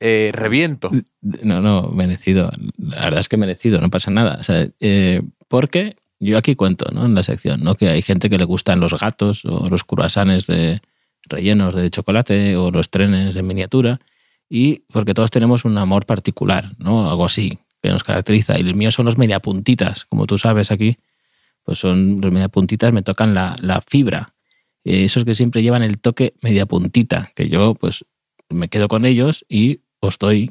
[0.00, 0.90] eh, reviento.
[1.20, 2.50] No, no, merecido.
[2.78, 4.40] La verdad es que merecido, no pasa nada.
[4.80, 7.06] Eh, porque yo aquí cuento, ¿no?
[7.06, 7.74] En la sección, ¿no?
[7.74, 10.80] Que hay gente que le gustan los gatos o los cruasanes de,
[11.28, 14.00] rellenos de chocolate o los trenes en miniatura
[14.48, 17.08] y porque todos tenemos un amor particular, ¿no?
[17.08, 18.58] Algo así que nos caracteriza.
[18.58, 20.98] Y el mío son los mediapuntitas, como tú sabes aquí,
[21.64, 24.34] pues son los mediapuntitas, me tocan la, la fibra.
[24.84, 28.04] Eh, esos que siempre llevan el toque mediapuntita, que yo pues
[28.48, 30.50] me quedo con ellos y os doy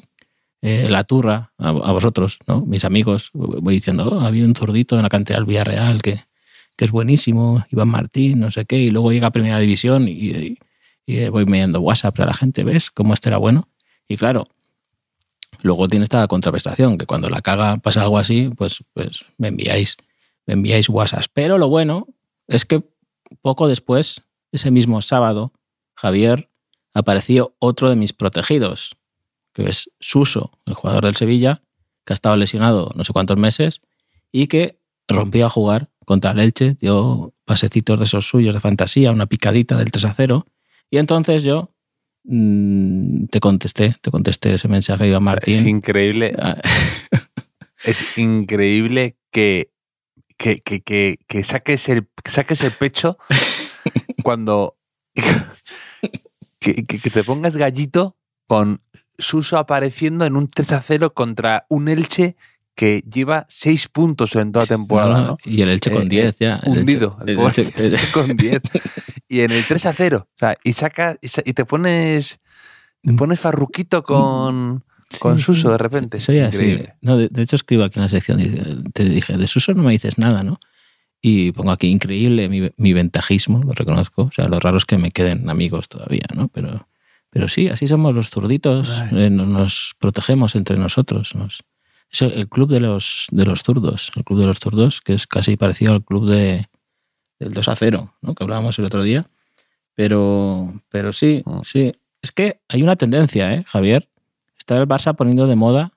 [0.61, 2.61] eh, la turra a, vosotros, ¿no?
[2.61, 6.25] Mis amigos, voy diciendo, oh, había un zurdito en la cantera del Villarreal que,
[6.75, 10.57] que es buenísimo, Iván Martín, no sé qué, y luego llega a Primera División y,
[11.31, 13.67] voy mediando WhatsApp a la gente, ¿ves cómo este era bueno?
[14.07, 14.47] Y claro,
[15.61, 19.97] luego tiene esta contraprestación, que cuando la caga pasa algo así, pues, pues me enviáis,
[20.45, 21.25] me enviáis WhatsApp.
[21.33, 22.07] Pero lo bueno
[22.47, 22.83] es que
[23.41, 25.51] poco después, ese mismo sábado,
[25.95, 26.49] Javier
[26.93, 28.98] apareció otro de mis protegidos,
[29.53, 31.61] que es Suso, el jugador del Sevilla,
[32.05, 33.81] que ha estado lesionado no sé cuántos meses
[34.31, 39.11] y que rompió a jugar contra el Elche, dio pasecitos de esos suyos de fantasía,
[39.11, 40.45] una picadita del 3 a 0.
[40.89, 41.71] Y entonces yo
[42.23, 45.55] mmm, te contesté, te contesté ese mensaje a Iván Martín.
[45.55, 46.35] Es increíble.
[47.83, 49.71] Es increíble que,
[50.37, 53.17] que, que, que, que saques, el, saques el pecho
[54.23, 54.77] cuando.
[56.61, 58.81] Que, que, que te pongas gallito con
[59.19, 62.35] Suso apareciendo en un 3 a 0 contra un Elche
[62.75, 65.13] que lleva 6 puntos en toda temporada.
[65.21, 65.37] no, ¿no?
[65.45, 66.61] Y el Elche con Eh, 10 ya.
[66.63, 67.17] el hundido.
[67.19, 68.61] Elche- el Elche- el- Elche con 10.
[69.27, 70.27] Y en el 3 a 0.
[70.27, 72.39] O sea, y sacas y, te pones.
[73.03, 74.83] Te pones farruquito con,
[75.19, 76.19] con Suso de repente.
[76.19, 76.55] Soy así.
[76.57, 76.95] Increíble.
[77.01, 79.83] No, de, de hecho, escribo aquí en la sección, dice- te dije, de Suso no
[79.83, 80.59] me dices nada, ¿no?
[81.21, 84.23] Y pongo aquí, increíble mi, mi ventajismo, lo reconozco.
[84.23, 86.47] O sea, lo raro es que me queden amigos todavía, ¿no?
[86.47, 86.87] Pero,
[87.29, 91.35] pero sí, así somos los zurditos, eh, no- nos protegemos entre nosotros.
[91.35, 91.59] Nos,
[92.11, 95.27] es el club de los, de los zurdos, el club de los zurdos, que es
[95.27, 96.67] casi parecido al club de,
[97.39, 98.33] del 2 a 0, ¿no?
[98.35, 99.29] Que hablábamos el otro día.
[99.95, 101.59] Pero, pero sí, Mm.
[101.63, 101.91] sí.
[102.21, 104.09] Es que hay una tendencia, ¿eh, Javier?
[104.57, 105.93] Está el Barça poniendo de moda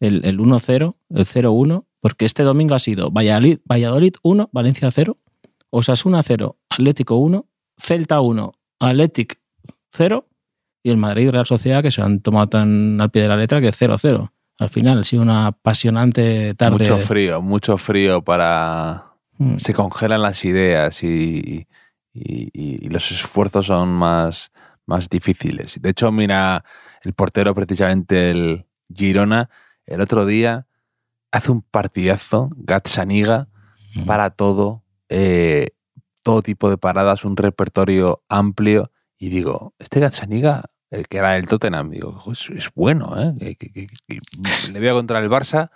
[0.00, 5.18] el, el 1-0, el 0-1, porque este domingo ha sido Valladolid, Valladolid 1, Valencia 0,
[5.68, 9.34] Osasuna 0, Atlético 1, Celta 1, Atlético
[9.92, 10.26] 0
[10.82, 13.60] y el Madrid Real Sociedad que se han tomado tan al pie de la letra
[13.60, 14.30] que 0-0.
[14.58, 16.78] Al final ha sido una apasionante tarde.
[16.80, 19.06] Mucho frío, mucho frío para.
[19.38, 19.56] Mm.
[19.56, 21.66] Se congelan las ideas y,
[22.12, 24.50] y- y- y los esfuerzos son más,
[24.86, 25.80] más difíciles.
[25.80, 26.64] De hecho, mira,
[27.02, 29.48] el portero, precisamente el Girona,
[29.86, 30.66] el otro día
[31.32, 33.48] hace un partidazo, Gatsaniga,
[33.94, 34.04] Mm.
[34.04, 35.68] para todo, eh,
[36.22, 38.90] todo tipo de paradas, un repertorio amplio.
[39.20, 43.34] Y digo, este Gatsaniga, el que era el Tottenham, digo, "Jo, es, es bueno, ¿eh?
[43.38, 44.20] Que- que- que-
[44.72, 45.70] le veo contra el Barça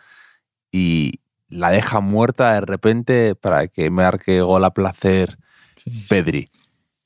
[0.73, 5.39] y la deja muerta de repente para que marque gol a placer
[5.85, 6.07] Sí.
[6.09, 6.49] Pedri.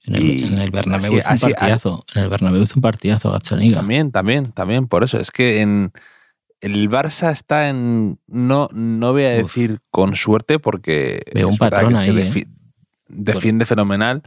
[0.04, 2.04] En el, Y en el Bernabéu así- hizo un así- partidazo.
[2.14, 3.76] En el Bernabéu un partidazo, Gazzaniga.
[3.80, 5.18] También, también, también, por eso.
[5.20, 5.92] Es que en
[6.62, 8.18] el Barça está en.
[8.28, 9.42] No, no voy a Uf.
[9.54, 12.24] decir con suerte, porque Veo un es patrón que es que ahí, ¿eh?
[12.24, 12.46] defi-
[13.08, 14.22] defiende fenomenal,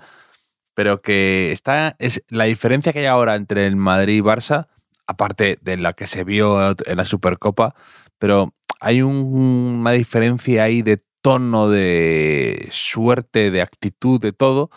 [0.73, 1.95] pero que está.
[1.99, 4.67] Es la diferencia que hay ahora entre el Madrid y Barça,
[5.07, 7.75] aparte de la que se vio en la Supercopa,
[8.17, 9.15] pero hay un-
[9.81, 14.69] una diferencia ahí de tono, de suerte, de actitud, de todo,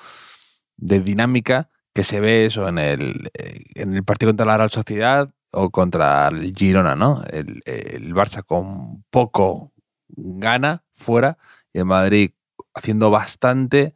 [0.76, 4.70] de dinámica, que se ve eso en el, eh, en el partido contra la Real
[4.70, 7.22] Sociedad o contra el Girona, ¿no?
[7.30, 9.72] El, el Barça con poco
[10.08, 11.38] gana fuera
[11.72, 12.32] y el Madrid
[12.74, 13.94] haciendo bastante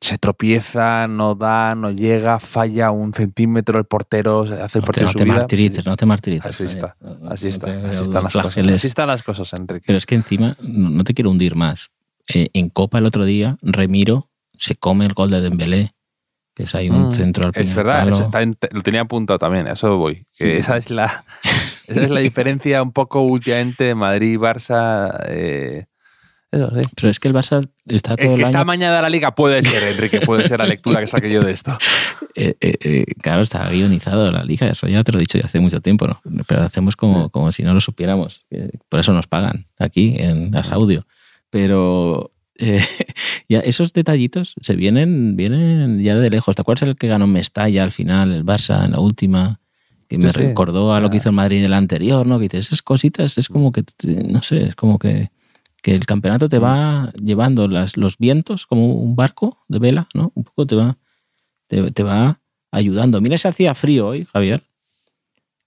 [0.00, 4.86] se tropieza, no da, no llega, falla un centímetro el portero, se hace el No
[4.86, 6.46] te, portero no su te martirices, no te martirices.
[6.46, 8.58] Así está, No- no- Así no está, te así están las cosas.
[8.68, 9.84] Así están las cosas, Enrique.
[9.86, 11.90] Pero es que encima, no no te quiero hundir más.
[12.28, 15.94] Eh, en Copa el otro día, Remiro se come el gol de Dembélé,
[16.54, 18.14] que es ahí un Mm, centro al Es verdad, palo.
[18.16, 20.26] eso está en- lo tenía apuntado también, a eso voy.
[20.36, 21.24] Que esa es la
[21.86, 25.16] esa es la diferencia un poco últimamente de Madrid y Barça.
[25.28, 25.84] eh,
[26.56, 26.82] eso sí.
[26.96, 28.66] Pero es que el Barça está todo El el, que está año...
[28.66, 31.52] mañana de la liga puede ser, Enrique, puede ser la lectura que saque yo de
[31.52, 31.76] esto.
[32.34, 35.44] eh, eh, eh, claro, está guionizado la liga, eso ya te lo he dicho ya
[35.44, 36.20] hace mucho tiempo, ¿no?
[36.46, 38.44] Pero hacemos como, como si no lo supiéramos.
[38.88, 41.06] Por eso nos pagan aquí en As Audio.
[41.50, 42.84] Pero eh,
[43.48, 46.56] ya esos detallitos se vienen, vienen ya de lejos.
[46.56, 49.60] ¿Te acuerdas el que ganó Mestalla al final, el Barça en la última?
[50.08, 52.38] Que me Sí, recordó a lo que hizo el Madrid en el anterior, ¿no?
[52.38, 55.30] Que dices, esas cositas es como que, no sé, es como que,
[55.86, 60.32] que el campeonato te va llevando las, los vientos como un barco de vela, ¿no?
[60.34, 60.98] Un poco te va,
[61.68, 62.40] te, te va
[62.72, 63.20] ayudando.
[63.20, 64.64] Mira, se hacía frío hoy, Javier,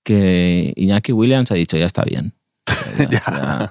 [0.03, 2.33] que Iñaki Williams ha dicho, ya está bien.
[2.99, 3.07] Ya,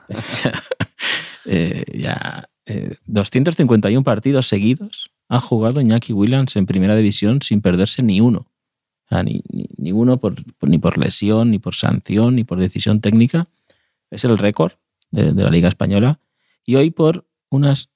[0.08, 0.62] ya, ya,
[1.44, 8.02] eh, ya, eh, 251 partidos seguidos ha jugado Iñaki Williams en primera división sin perderse
[8.02, 8.46] ni uno.
[9.04, 12.44] O sea, ni, ni, ni uno por, por- ni por lesión, ni por sanción, ni
[12.44, 13.48] por decisión técnica.
[14.10, 14.72] Es el récord
[15.10, 16.18] de, de la Liga Española.
[16.68, 17.88] Y hoy por unas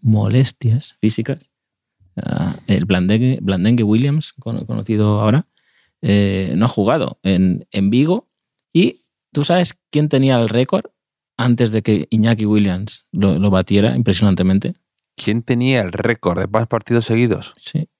[0.00, 1.50] molestias físicas,
[2.16, 5.46] ah, el Blandengue, Blandengue Williams, cono- conocido ahora,
[6.00, 8.30] eh, no ha jugado en, en Vigo.
[8.72, 10.86] Y tú sabes quién tenía el récord
[11.36, 14.74] antes de que Iñaki Williams lo, lo batiera impresionantemente.
[15.16, 17.52] ¿Quién tenía el récord de más partidos seguidos?
[17.58, 17.90] Sí.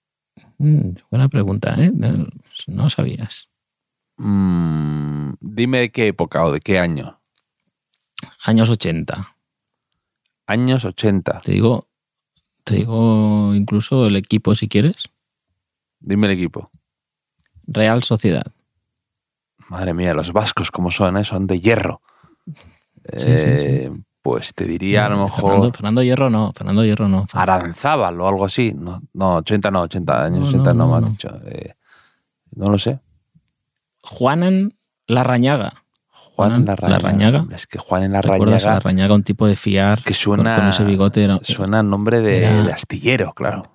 [0.57, 1.91] Mm, buena pregunta, ¿eh?
[1.95, 2.29] No,
[2.67, 3.51] no sabías.
[4.17, 7.21] Mm, dime de qué época o de qué año.
[8.43, 9.34] Años 80.
[10.47, 11.41] Años 80.
[11.45, 11.87] Te digo,
[12.65, 15.05] te digo incluso el equipo si quieres.
[16.01, 16.71] Dime el equipo.
[17.67, 18.47] Real Sociedad.
[19.71, 21.25] Madre mía, los vascos como son, ¿eh?
[21.25, 22.01] son de hierro.
[22.47, 27.09] Sí, sí, Eh, Pues te diría a lo mejor Fernando, Fernando Hierro no, Fernando Hierro
[27.09, 27.27] no.
[27.33, 28.73] Aranzábal o algo así.
[28.75, 31.09] No, no 80 no, 80 años No, 80 no, me has no.
[31.09, 31.29] dicho.
[31.47, 31.75] Eh,
[32.57, 33.01] no lo sé.
[34.03, 34.75] Juanan
[35.07, 35.84] Larrañaga.
[36.35, 36.99] Juan Juan Larrañaga.
[37.03, 37.47] Larrañaga.
[37.55, 40.03] Es que Juan en ¿Recuerdas a Larrañaga un tipo de fiar?
[40.03, 43.71] que suena, con, ese bigote era, suena nombre de, era- de astillero, claro.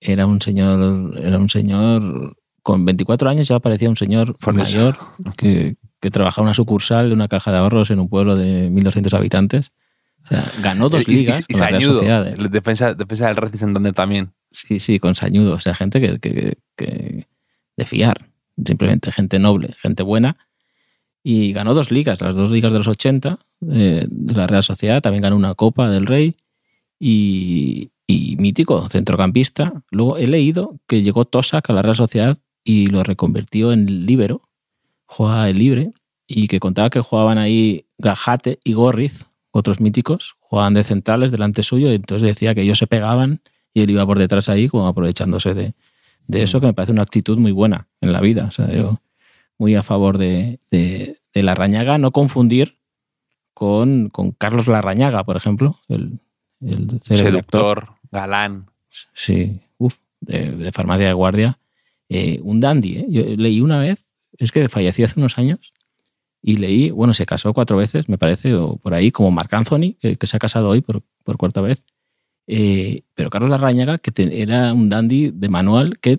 [0.00, 4.96] era un señor, era un señor con 24 años ya parecía un señor Por mayor
[5.36, 8.70] que, que trabajaba en una sucursal de una caja de ahorros en un pueblo de
[8.70, 9.72] 1.200 habitantes.
[10.24, 12.26] O sea, ganó dos Y- y- ligas y, con la Real Sañudo, Sociedad.
[12.26, 14.32] el defensa, defensa del Racing Santander también.
[14.50, 15.54] Sí, sí, con sañudo.
[15.56, 17.28] O sea, gente que, que- que-
[17.76, 18.30] de fiar.
[18.64, 20.38] Simplemente gente noble, gente buena.
[21.26, 23.38] Y ganó dos ligas, las dos ligas de los 80
[23.72, 25.00] eh, de la Real Sociedad.
[25.00, 26.36] También ganó una Copa del Rey.
[27.00, 29.82] Y, y mítico, centrocampista.
[29.90, 34.42] Luego he leído que llegó Tosak a la Real Sociedad y lo reconvirtió en líbero.
[35.06, 35.92] Jugaba el libre.
[36.26, 40.36] Y que contaba que jugaban ahí Gajate y Gorriz, otros míticos.
[40.40, 41.90] Jugaban de centrales delante suyo.
[41.90, 43.40] Y entonces decía que ellos se pegaban
[43.72, 45.74] y él iba por detrás ahí como aprovechándose de,
[46.26, 48.44] de eso que me parece una actitud muy buena en la vida.
[48.44, 49.00] O sea, yo
[49.58, 52.78] muy a favor de, de, de Larrañaga, no confundir
[53.52, 56.18] con, con Carlos Larrañaga, por ejemplo, el,
[56.60, 57.60] el célebre actor.
[57.60, 58.66] Seductor, galán.
[59.12, 61.58] Sí, uf, de, de farmacia de guardia.
[62.08, 63.06] Eh, un dandy, ¿eh?
[63.08, 64.06] Yo leí una vez,
[64.38, 65.72] es que falleció hace unos años,
[66.42, 69.94] y leí, bueno, se casó cuatro veces, me parece, o por ahí, como Marc Anthony,
[69.98, 71.84] que, que se ha casado hoy por, por cuarta vez.
[72.46, 76.18] Eh, pero Carlos Larrañaga, que te- era un dandy de manual que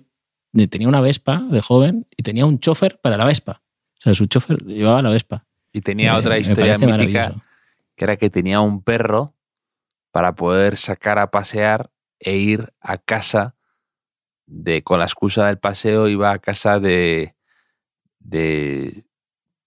[0.67, 3.61] tenía una Vespa de joven y tenía un chofer para la Vespa.
[3.99, 5.45] O sea, su chofer llevaba la Vespa.
[5.73, 7.33] Y tenía otra historia mítica
[7.95, 9.33] que era que tenía un perro
[10.11, 11.89] para poder sacar a pasear
[12.19, 13.55] e ir a casa
[14.45, 17.35] de con la excusa del paseo iba a casa de
[18.19, 19.05] de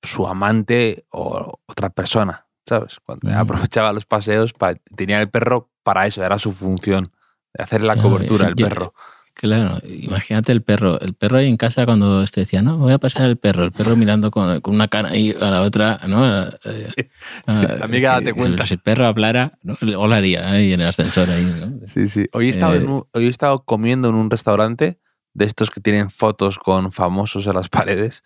[0.03, 2.99] su amante o otra persona, ¿sabes?
[3.05, 3.35] Cuando Mm.
[3.35, 7.13] aprovechaba los paseos para, tenía el perro para eso, era su función,
[7.55, 8.95] de hacer la cobertura el yo- perro.
[9.41, 10.99] Claro, imagínate el perro.
[11.01, 13.63] El perro ahí en casa cuando este decía, no, voy a pasar el perro.
[13.63, 16.27] El perro mirando con, con una cara ahí a la otra, ¿no?
[16.65, 17.09] Eh,
[17.47, 18.67] ah, amiga, date cuenta.
[18.67, 19.77] Si el perro hablara, ¿no?
[19.97, 21.87] olaría ahí en el ascensor ahí, ¿no?
[21.87, 22.27] Sí, sí.
[22.33, 24.99] Hoy he, estado en Eh, un- hoy he estado comiendo en un restaurante
[25.35, 28.25] de estos que tienen fotos con famosos en las paredes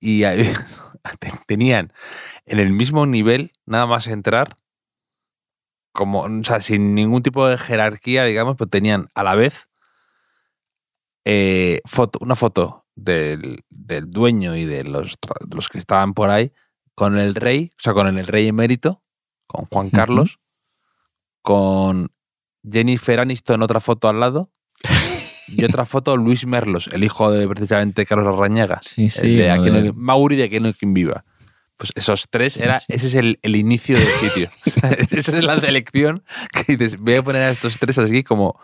[0.00, 0.42] y ahí
[1.18, 1.94] te- tenían
[2.44, 4.54] en el mismo nivel, nada más entrar,
[5.92, 9.68] como, o sea, sin ningún tipo de jerarquía, digamos, pero tenían a la vez
[11.24, 16.30] eh, foto, una foto del, del dueño y de los, de los que estaban por
[16.30, 16.52] ahí
[16.94, 19.00] con el rey, o sea, con el rey emérito,
[19.46, 19.90] con Juan.
[19.90, 20.38] Carlos,
[21.42, 22.10] con
[22.70, 24.50] Jennifer Aniston, otra foto al lado,
[25.48, 29.20] y otra foto Luis Merlos, el hijo de precisamente Carlos Arrañaga, Sí, sí.
[29.26, 31.24] el de Aquí no- Mauri de Aquí no hay quien viva.
[31.76, 34.50] Pues esos tres, Sí, era, ese es el, el inicio del sitio.
[35.10, 38.60] Esa es la selección que dices, voy a poner a estos tres así como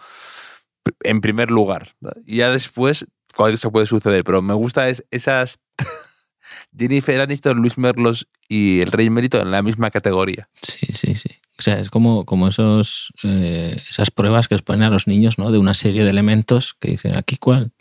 [1.02, 1.94] en primer lugar.
[2.24, 4.24] ya después, cuál se puede suceder.
[4.24, 5.58] Pero me gusta es, esas
[6.76, 10.48] Jennifer Aniston, Luis Merlos y el Rey Emérito en la misma categoría.
[10.60, 11.30] Sí, sí, sí.
[11.58, 15.38] O sea, es como, como esos, eh, esas pruebas que les ponen a los niños,
[15.38, 15.50] ¿no?
[15.50, 17.72] De una serie de elementos que dicen, ¿aquí cuál?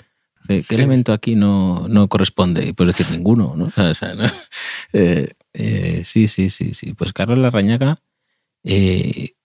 [0.47, 2.65] ¿Qué, Sí, elemento aquí no, no corresponde?
[2.65, 3.71] Y puedes decir ninguno, ¿no?
[3.91, 4.23] O sea, ¿no?
[4.93, 6.93] Eh, eh, sí, sí, sí, sí.
[6.93, 8.01] Pues Carlos Larrañaga,
[8.63, 9.35] que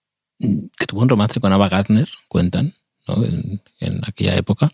[0.87, 2.73] tuvo un romance con Ava Gardner, cuentan,
[3.07, 3.23] ¿no?
[3.23, 4.71] en, en aquella época,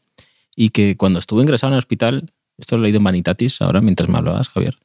[0.56, 3.82] y que cuando estuvo ingresado en el hospital, esto lo he leído en Vanitatis ahora
[3.82, 4.78] mientras me hablabas, Javier,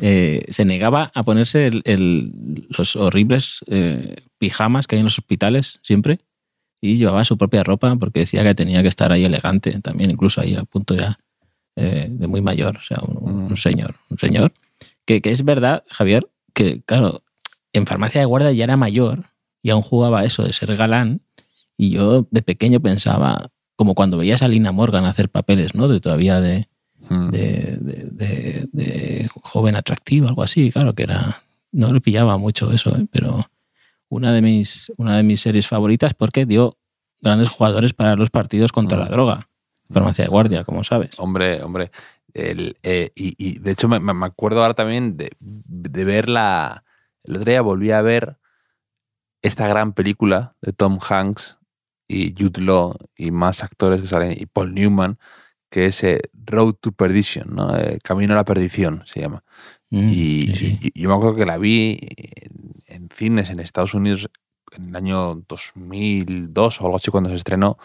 [0.00, 5.18] eh, se negaba a ponerse el- el- los horribles eh, pijamas que hay en los
[5.18, 6.20] hospitales siempre
[6.80, 10.40] y llevaba su propia ropa porque decía que tenía que estar ahí elegante también, incluso
[10.40, 11.18] ahí a punto ya
[11.74, 14.52] eh, de muy mayor, o sea, un, un señor, un señor.
[15.04, 17.22] Que, que es verdad, Javier, que claro,
[17.72, 19.24] en farmacia de guardia ya era mayor
[19.62, 21.20] y aún jugaba eso de ser galán
[21.76, 25.88] y yo de pequeño pensaba, como cuando veías a Lina Morgan hacer papeles, ¿no?
[25.88, 26.68] De todavía de,
[27.10, 27.28] Mm.
[27.30, 31.42] de, de- de- joven atractivo, algo así, claro que era.
[31.70, 33.06] No le pillaba mucho eso, ¿eh?
[33.12, 33.44] pero
[34.08, 36.78] una de mis, una de mis series favoritas porque dio
[37.20, 39.00] grandes jugadores para los partidos contra Mm.
[39.02, 39.48] la droga.
[39.92, 41.10] Farmacia de guardia, como sabes.
[41.18, 41.90] Hombre, hombre.
[42.34, 46.82] El, eh, y, y, de hecho me acuerdo ahora también de, de ver la...
[47.24, 48.36] El otro día volví a ver
[49.42, 51.58] esta gran película de Tom Hanks
[52.08, 55.18] y Jude Law y más actores que salen, y Paul Newman,
[55.70, 57.76] que es eh, Road to Perdition, ¿no?
[57.76, 59.42] Eh, Camino a la Perdición se llama.
[59.90, 63.60] Mm, Y, sí, y- y yo me acuerdo que la vi en, en cines en
[63.60, 64.28] Estados Unidos
[64.76, 67.78] en el año 2002 o algo así cuando se estrenó,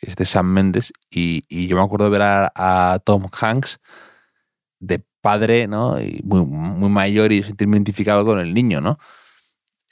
[0.00, 2.52] es de Sam Mendes, y, y yo me acuerdo de ver a,
[2.94, 3.80] a Tom Hanks
[4.78, 6.00] de padre, ¿no?
[6.00, 8.98] Y muy, muy mayor y sentirme identificado con el niño, ¿no?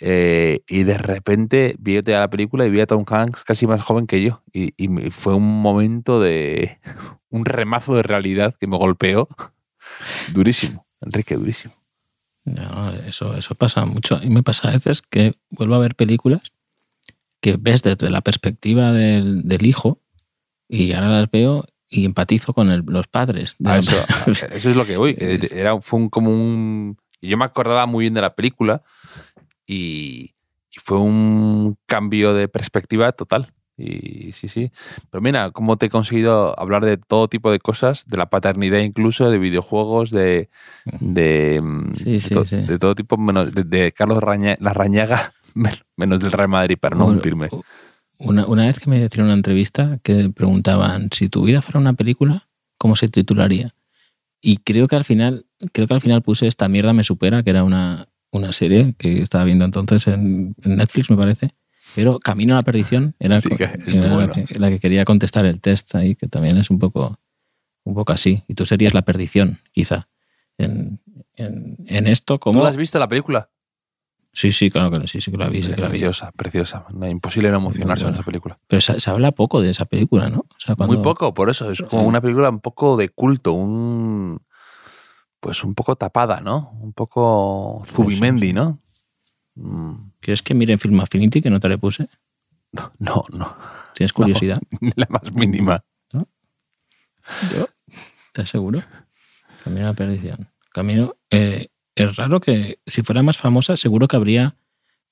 [0.01, 3.83] Eh, y de repente vi otra la película y vi a Tom Hanks casi más
[3.83, 4.43] joven que yo.
[4.53, 6.79] Y, y fue un momento de.
[7.31, 9.29] un remazo de realidad que me golpeó.
[10.33, 11.75] Durísimo, Enrique, durísimo.
[12.45, 14.21] No, eso, eso pasa mucho.
[14.23, 16.43] Y me pasa a veces que vuelvo a ver películas
[17.41, 20.01] que ves desde la perspectiva del, del hijo
[20.69, 23.57] y ahora las veo y empatizo con el- los padres.
[23.65, 25.17] A la- eso, a- eso es lo que voy.
[25.19, 26.97] Era, fue un, como un.
[27.23, 28.83] Yo me acordaba muy bien de la película
[29.67, 30.35] y,
[30.71, 33.49] y fue un cambio de perspectiva total.
[33.77, 34.71] Y sí, sí.
[35.11, 38.79] Pero mira, cómo te he conseguido hablar de todo tipo de cosas, de la paternidad
[38.79, 40.49] incluso, de videojuegos, de.
[41.01, 42.57] de, mm, Sí, de sí, to- sí.
[42.57, 46.97] de todo tipo, menos de, de Carlos Raña- Larrañaga, men- menos del Real Madrid, para
[46.97, 47.49] no hundirme.
[48.19, 51.95] Una, una vez que me hicieron una entrevista que preguntaban si tu vida fuera una
[51.95, 52.47] película,
[52.79, 53.75] ¿cómo se titularía?
[54.41, 57.51] Y creo que al final, creo que al final puse esta mierda me supera, que
[57.51, 61.51] era una, una serie que estaba viendo entonces en, en Netflix, me parece.
[61.95, 64.33] Pero Camino a la perdición era, Sí, que es era muy bueno.
[64.37, 67.19] la, que, la que quería contestar el test ahí, que también es un poco,
[67.85, 68.43] un poco así.
[68.49, 70.09] Y tú serías la perdición, quizá.
[70.59, 71.01] En,
[71.37, 72.63] en, en esto, ¿Tú como.
[72.63, 73.51] la has visto la película?
[74.33, 75.93] Sí, sí, claro que sí, sí que la vi, sí que la vi.
[75.93, 76.85] Preciosa, preciosa.
[76.93, 78.17] No, imposible no emocionarse buena.
[78.17, 78.59] esa película.
[78.67, 80.41] Pero se, se habla poco de esa película, ¿no?
[80.41, 81.71] O sea, cuando- Muy poco, por eso.
[81.71, 82.07] Es como Eh.
[82.07, 84.41] una película un poco de culto, un.
[85.45, 86.71] Pues un poco tapada, ¿no?
[86.81, 88.79] Un poco Zubimendi, ¿no?
[90.21, 92.09] ¿Quieres que mire en Film Affinity que no te le puse?
[92.99, 93.57] No, no,
[93.95, 94.57] ¿Tienes curiosidad?
[94.97, 95.85] la más mínima.
[97.53, 97.69] Yo,
[98.33, 98.81] te aseguro.
[99.63, 100.49] Camino a la perdición.
[100.73, 101.15] Camino.
[101.31, 104.57] eh, es raro que si fuera más famosa, seguro que habría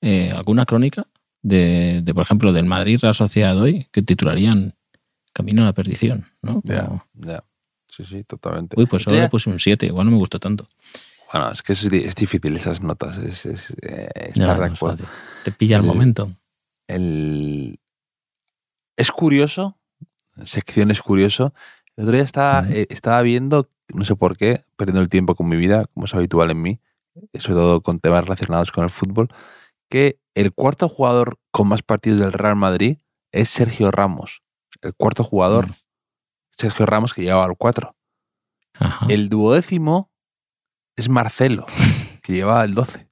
[0.01, 1.05] eh, alguna crónica
[1.43, 4.73] de, de, por ejemplo, del Madrid Real Sociedad hoy que titularían
[5.31, 6.61] Camino a la perdición, ¿no?
[6.65, 7.43] Ya, ya.
[7.95, 8.75] Sí, sí, totalmente.
[8.79, 9.13] Uy, pues Ya.
[9.21, 10.67] le puse un 7, igual no me gustó tanto.
[11.31, 15.05] Bueno, es que es, es difícil esas notas, es, es, eh, Ya, estar de acuerdo.
[15.43, 16.31] Te pilla el El- momento.
[16.87, 17.79] El...
[18.97, 19.77] Es curioso,
[20.43, 21.53] sección es curioso.
[21.95, 25.47] El otro día estaba, eh, estaba viendo, no sé por qué, perdiendo el tiempo con
[25.47, 26.79] mi vida, como es habitual en mí,
[27.33, 29.29] eh, sobre todo con temas relacionados con el fútbol,
[29.89, 32.97] que el cuarto jugador con más partidos del Real Madrid
[33.31, 34.41] es Sergio Ramos.
[34.81, 35.73] El cuarto jugador, Mm.
[36.57, 37.95] Sergio Ramos, que llevaba al 4.
[38.75, 39.05] Ajá.
[39.09, 40.11] El duodécimo
[40.95, 41.65] es Marcelo,
[42.23, 43.07] que llevaba el 12.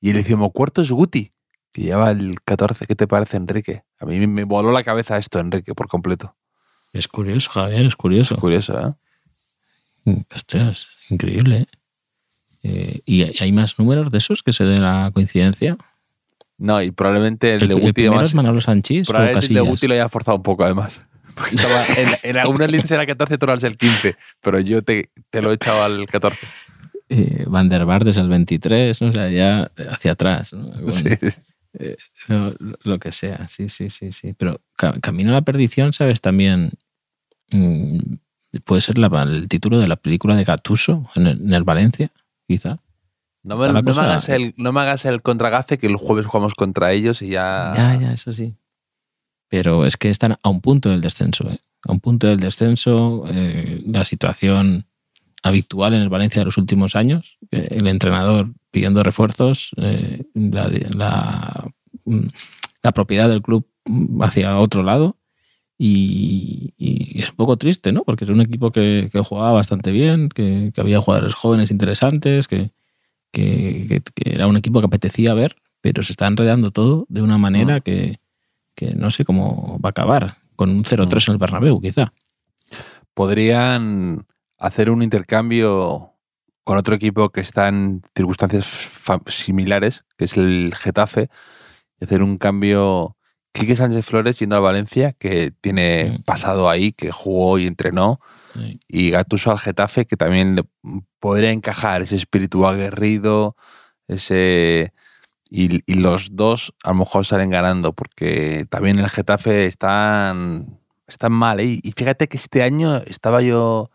[0.00, 1.32] Y el decimocuarto es Guti,
[1.72, 2.86] que lleva el 14.
[2.86, 3.84] ¿Qué te parece, Enrique?
[3.98, 6.36] A mí me voló la cabeza esto, Enrique, por completo.
[6.92, 8.36] Es curioso, Javier, es curioso.
[8.36, 8.96] Curioso,
[10.06, 10.24] ¿eh?
[10.34, 11.58] Ostras, increíble.
[11.58, 11.66] ¿eh?
[12.62, 15.76] Eh, ¿Y hay- más números de esos que se den la coincidencia?
[16.58, 19.46] No, y probablemente el, El, de el Guti primero además, es Manolo Sanchís o probablemente
[19.46, 19.60] el de.
[19.60, 21.06] Guti lo haya forzado un poco, además.
[21.34, 25.10] Porque estaba en, en algunas líneas era 14, tú eras el 15, pero yo te,
[25.30, 26.38] te lo he echado al 14.
[27.08, 29.08] Eh, Van der es el 23, ¿no?
[29.08, 30.52] o sea, ya hacia atrás.
[30.52, 30.70] ¿no?
[30.80, 31.40] Bueno, Sí, sí.
[32.28, 34.34] lo, lo que sea, sí, sí, sí, sí.
[34.36, 36.20] Pero Ca- Camino a la Perdición, ¿sabes?
[36.20, 36.70] También
[37.50, 37.98] mm,
[38.64, 42.10] puede ser la- el título de la película de Gatuso en el, en el Valencia,
[42.46, 42.78] quizá.
[43.42, 46.92] No, me, no hagas el, no me hagas el contragace que el jueves jugamos contra
[46.92, 47.72] ellos y ya...
[47.74, 48.54] Ya, ya, eso sí.
[49.50, 51.58] Pero es que están a un punto del descenso, ¿eh?
[51.84, 54.86] A un punto del descenso, eh, la situación
[55.42, 60.70] habitual en el Valencia de los últimos años, eh, el entrenador pidiendo refuerzos, eh, la,
[60.90, 61.72] la,
[62.04, 62.26] mm,
[62.82, 63.66] la propiedad del club
[64.22, 65.16] hacia otro lado.
[65.82, 68.02] Y, y es un poco triste, ¿no?
[68.04, 72.46] Porque es un equipo que, que jugaba bastante bien, que, que había jugadores jóvenes interesantes,
[72.48, 72.70] que,
[73.32, 77.78] que, era un equipo que apetecía ver, pero se está enredando todo de una manera
[77.78, 77.80] Mm.
[77.80, 78.20] que,
[78.74, 82.12] que no sé cómo va a acabar, con un 0-3 en el Bernabéu, quizá.
[83.14, 84.26] podrían
[84.58, 86.14] hacer un intercambio
[86.64, 88.66] con otro equipo que está en circunstancias
[89.26, 91.28] similares, que es el Getafe,
[91.98, 93.16] y hacer un cambio
[93.52, 96.22] Quique Sánchez Flores yendo al Valencia, que tiene Mm.
[96.22, 98.20] pasado ahí, que jugó y entrenó,
[98.54, 98.78] Sí.
[98.88, 100.60] y Gatuso al Getafe, que también
[101.18, 103.56] podría encajar ese espíritu aguerrido,
[104.06, 104.92] ese
[105.50, 110.78] y, los dos a lo mejor salen ganando, porque también el Getafe están,
[111.08, 111.58] están mal.
[111.58, 111.80] ¿eh?
[111.82, 113.90] Y fíjate que este año estaba yo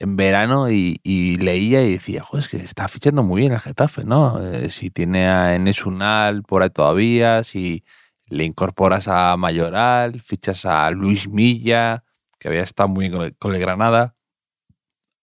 [0.00, 3.60] en verano y, y leía y decía, joder, es que está fichando muy bien el
[3.60, 4.42] Getafe, ¿no?
[4.42, 7.84] Eh, si tiene a Enes Unal por ahí todavía, si
[8.26, 12.02] le incorporas a Mayoral, fichas a Luis Milla,
[12.40, 14.16] que había estado muy bien con el, con el Granada,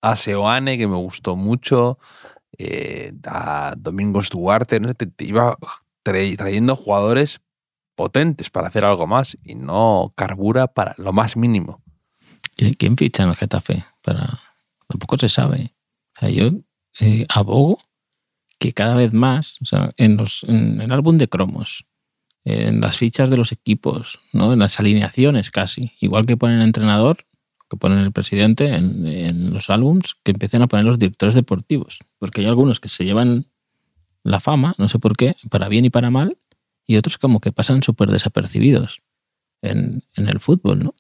[0.02, 2.00] a Seoane, que me gustó mucho,
[2.58, 5.58] eh, a Domingos Duarte, no te, te iba
[6.04, 7.42] tra- trayendo jugadores
[7.96, 11.82] potentes para hacer algo más y no carbura para lo más mínimo.
[12.56, 13.86] ¿Quién- ¿Quién ficha en el Getafe?
[14.02, 14.40] Para...
[14.88, 15.74] Tampoco se sabe.
[16.18, 16.52] O sea, yo
[17.00, 17.80] eh, abogo
[18.60, 21.86] que cada vez más, o sea, en, los, en el álbum de cromos,
[22.44, 24.52] en las fichas de los equipos, ¿no?
[24.54, 27.26] en las alineaciones casi, igual que ponen entrenador,
[27.72, 32.00] que ponen el presidente en, los álbums, que empiecen a poner los directores deportivos.
[32.20, 33.48] Porque hay algunos que se llevan
[34.24, 36.38] la fama, no sé por qué, para bien y para mal,
[36.86, 39.02] y otros como que pasan súper desapercibidos
[39.62, 40.96] en, el fútbol, ¿no?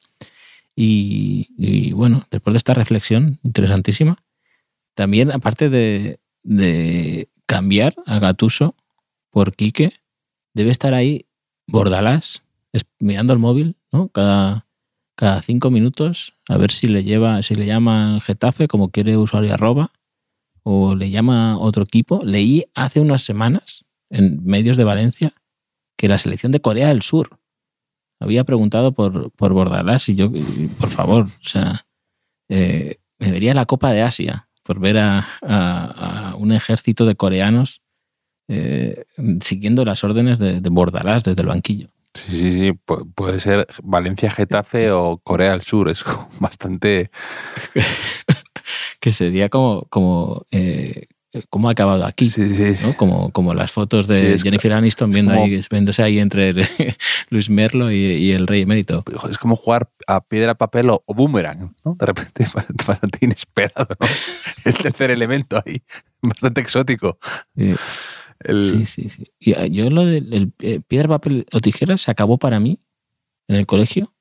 [0.73, 4.23] Y, bueno, después de esta reflexión interesantísima,
[4.95, 8.77] también aparte de, de cambiar a Gatuso
[9.29, 9.91] por Quique,
[10.53, 11.25] debe estar ahí
[11.67, 12.43] Bordalás
[12.99, 14.07] mirando el móvil, ¿no?
[14.07, 14.65] Cada,
[15.15, 19.53] cada cinco minutos, a ver si le lleva, si le llama Getafe como quiere usuario
[19.53, 19.91] arroba,
[20.63, 22.21] o le llama otro equipo.
[22.23, 25.33] Leí hace unas semanas en medios de Valencia
[25.97, 27.39] que la selección de Corea del Sur
[28.19, 30.31] había preguntado por, por Bordalás y yo,
[30.79, 31.85] por favor, o sea,
[32.49, 37.81] eh, me vería la Copa de Asia por ver a un ejército de coreanos
[38.53, 39.05] eh,
[39.39, 41.87] siguiendo las órdenes de, de Bordalás desde el banquillo.
[42.13, 46.03] Sí, sí, sí, pu- puede ser Valencia Getafe o Corea del Sur, es
[46.39, 47.09] bastante...
[48.99, 51.07] que sería como, como eh,
[51.49, 52.27] cómo ha acabado aquí.
[52.27, 52.85] Sí, sí, sí.
[52.85, 52.93] ¿no?
[52.95, 56.53] Como, como las fotos Sí, de es- Jennifer Aniston viendo como- ahí, viéndose ahí entre
[57.29, 59.03] Luis Merlo y, y el rey emérito.
[59.29, 61.95] Es como jugar a piedra, papel o, o boomerang, ¿no?
[61.95, 62.45] De repente
[62.85, 64.07] bastante inesperado, ¿no?
[64.65, 65.81] El tercer elemento ahí,
[66.21, 67.17] bastante exótico.
[68.43, 69.25] El- Sí, sí, sí.
[69.39, 72.79] Y ah, yo lo del el, eh, piedra, papel o tijera se acabó para mí
[73.47, 74.13] en el colegio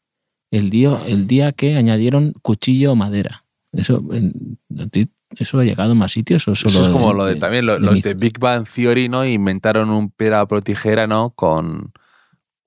[0.51, 3.45] el día, el día que añadieron cuchillo o madera.
[3.73, 5.09] Eso, en- ¿a ti
[5.39, 7.65] ¿eso ha llegado a más sitios o solo Eso es como de- lo de también
[7.67, 9.25] de los de Big Bang Theory, ¿no?
[9.25, 11.31] Inventaron un piedra, papel o tijera, ¿no?
[11.31, 11.93] Con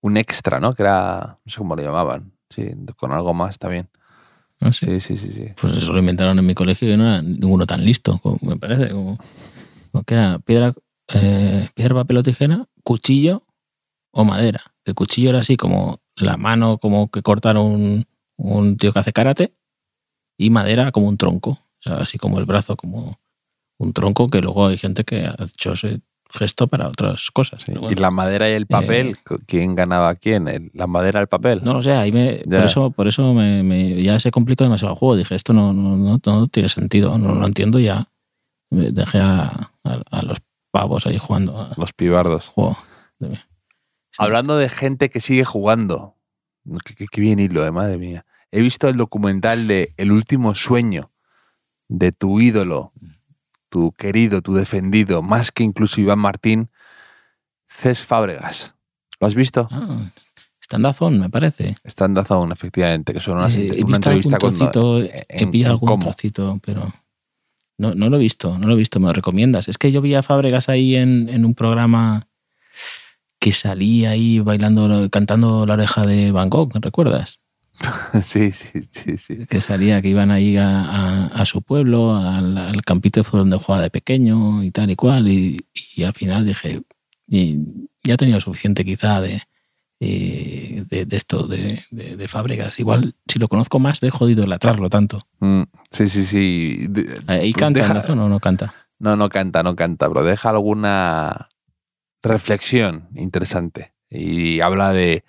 [0.02, 0.74] un extra, ¿no?
[0.74, 2.32] Que era, no sé cómo lo llamaban.
[2.50, 3.90] Sí, con algo más también.
[4.72, 5.00] sé.
[5.00, 5.48] Sí, sí, sí, sí.
[5.60, 8.56] Pues eso lo inventaron en mi colegio y no era ninguno tan listo, como me
[8.58, 8.90] parece.
[8.94, 9.18] Como,
[9.92, 10.74] como que era piedra,
[11.14, 13.44] eh, piedra, papel o tijera, cuchillo
[14.12, 14.62] o madera.
[14.86, 18.06] El cuchillo era así como la mano como que cortaron un,
[18.38, 19.54] un tío que hace karate
[20.38, 21.52] y madera como un tronco.
[21.52, 23.20] O sea, así como el brazo como
[23.80, 27.64] un tronco que luego hay gente que ha hecho ese gesto para otras cosas.
[27.64, 27.74] Sí.
[27.90, 30.72] Y la madera y el papel, ¿quién ganaba a quién?
[30.74, 31.62] ¿La madera el papel?
[31.64, 32.58] No lo sé, ahí me, Ya.
[32.60, 35.16] por eso, por eso me, me- ya se complicó demasiado el juego.
[35.16, 38.10] Dije, esto no, no, no, no tiene sentido, no lo entiendo ya.
[38.72, 40.40] Dejé a, a- a los
[40.74, 42.48] pavos ahí jugando Los pibardos.
[42.50, 42.78] juego.
[44.18, 46.16] Hablando de gente que sigue jugando.
[46.84, 48.26] Qué, qué- qué bien hilo, eh, madre mía.
[48.52, 51.12] He visto el documental de El último sueño
[51.88, 52.92] de tu ídolo,
[53.70, 56.70] tu querido, tu defendido, más que incluso Iván Martín,
[57.68, 58.74] Cés Fábregas.
[59.20, 59.68] ¿Lo has visto?
[59.72, 60.10] Ah,
[60.64, 61.76] Standazón, me parece.
[61.84, 65.26] Está en Dazón, efectivamente, que son unas Eh, una visto entrevista algún con trocito, en-
[65.30, 66.94] he pillado en algún trocito, pero
[67.78, 69.68] no, no lo he visto, no lo he visto, me lo recomiendas.
[69.68, 72.28] Es que yo vi a Fábregas ahí en, en un programa
[73.40, 77.40] que salía ahí bailando, cantando la oreja de Van Gogh, ¿recuerdas?
[78.24, 79.46] sí, sí, sí, sí.
[79.48, 83.42] que salía, que iban ahí a, a- a su pueblo, al, al campito de fútbol
[83.50, 85.28] donde jugaba de pequeño y tal y cual.
[85.28, 85.66] Y,
[85.96, 86.84] y al final dije,
[87.28, 87.58] y
[88.04, 89.42] ya he tenido suficiente quizá de,
[90.06, 92.80] eh, de, de esto, de, de, de Fábregas.
[92.80, 95.26] Igual, si lo conozco más, dejo de idolatrarlo tanto.
[95.40, 96.86] Mm, sí, sí, sí.
[96.90, 98.74] De- ¿Ahí pues canta deja- en la zona o no canta?
[99.00, 101.50] No, no canta, no canta, pero deja alguna
[102.22, 103.94] reflexión interesante.
[104.10, 105.24] Y habla de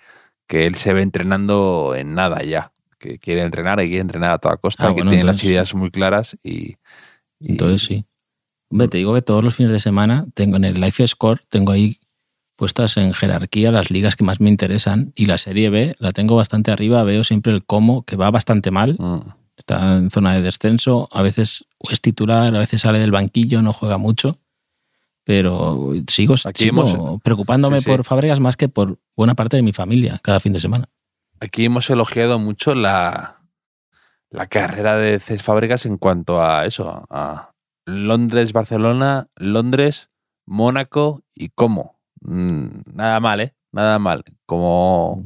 [0.47, 2.71] que él se ve entrenando en nada ya.
[2.99, 5.73] Que quiere entrenar y quiere entrenar a toda costa, Ah, que bueno, tiene las ideas
[5.75, 6.75] muy claras y.
[7.39, 8.05] y- Entonces sí.
[8.69, 11.71] Hombre, te digo que todos los fines de semana tengo en el Life Score, tengo
[11.71, 11.99] ahí
[12.55, 16.35] puestas en jerarquía las ligas que más me interesan y la Serie B la tengo
[16.35, 19.19] bastante arriba, veo siempre el Como, que va bastante mal, Mm,
[19.57, 23.73] está en zona de descenso, a veces es titular, a veces sale del banquillo, no
[23.73, 24.39] juega mucho
[25.27, 27.89] pero sigo, Aquí sigo hemos- preocupándome sí, sí.
[27.89, 30.87] por Fábregas más que por buena parte de mi familia cada fin de semana.
[31.39, 33.41] Aquí hemos elogiado mucho la,
[34.29, 37.51] la carrera de Cés Fábregas en cuanto a eso, a
[37.87, 40.09] Londres, Barcelona, Londres,
[40.45, 41.94] Mónaco y cómo.
[42.25, 43.53] Mm, Nada mal, ¿eh?
[43.71, 44.23] Nada mal.
[44.45, 45.23] Como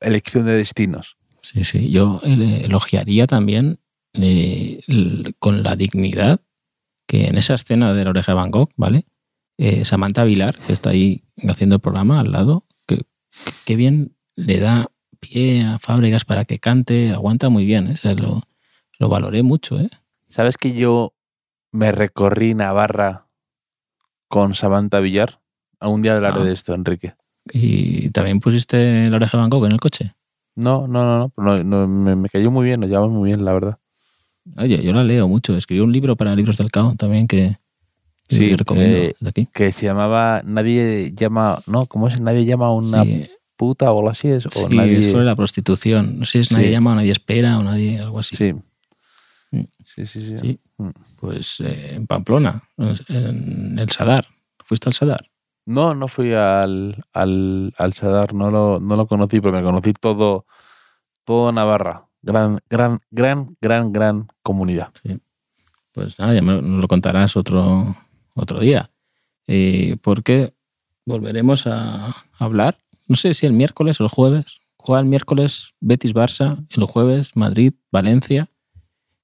[0.00, 1.16] elección de destinos.
[1.42, 1.90] Sí, sí.
[1.90, 3.78] Yo eh, elogiaría también
[4.14, 4.80] eh,
[5.38, 6.40] con la dignidad
[7.06, 9.06] que en esa escena de la oreja de Van Gogh, ¿vale?
[9.56, 13.02] Eh, Samantha Vilar, que está ahí haciendo el programa al lado, que,
[13.64, 14.90] que bien le da
[15.20, 17.94] pie a Fábregas para que cante, aguanta muy bien, ¿eh?
[17.94, 18.42] O sea, lo,
[18.98, 19.88] lo valoré mucho, ¿eh?
[20.28, 21.14] ¿Sabes que yo
[21.72, 23.26] me recorrí Navarra
[24.28, 25.37] con Samantha Villar?
[25.80, 26.44] Algún día hablaré Ah.
[26.44, 27.14] de esto, Enrique.
[27.52, 30.14] Y también pusiste la oreja de Gogh en el coche.
[30.54, 33.52] No, no, no, no, no, me, me cayó muy bien, nos llevamos muy bien, la
[33.52, 33.78] verdad.
[34.56, 35.56] Oye, yo la leo mucho.
[35.56, 37.58] Escribí un libro para Libros del Cao también que,
[38.28, 39.48] que Sí, recomiendo eh, de aquí.
[39.52, 42.20] Que se llamaba Nadie llama, no, ¿cómo es?
[42.20, 44.46] Nadie llama a una Sí, puta o algo así es.
[44.46, 44.98] O sí, nadie...
[44.98, 46.18] es sobre la prostitución.
[46.18, 48.34] No sé si es nadie llama o nadie espera o nadie, algo así.
[48.36, 48.52] Sí.
[49.52, 49.60] Mm.
[49.84, 50.38] Sí, sí, sí.
[50.38, 50.60] Sí.
[50.78, 50.88] Mm.
[51.20, 52.62] Pues eh, en Pamplona,
[53.08, 54.26] en el Sadar.
[54.64, 55.28] ¿Fuiste al Sadar?
[55.68, 59.92] No, no fui al, al, al Sadar, no lo, no lo conocí, pero me conocí
[59.92, 60.46] todo,
[61.24, 62.06] todo Navarra.
[62.22, 64.92] Gran, gran, gran, gran, gran comunidad.
[65.92, 67.96] Pues nada, ya me lo- contarás otro,
[68.34, 68.90] otro día.
[69.46, 70.54] Eh, porque
[71.04, 74.60] volveremos a hablar, no sé si el miércoles o el jueves.
[74.78, 78.48] Juega miércoles Betis-Barça, el jueves Madrid-Valencia.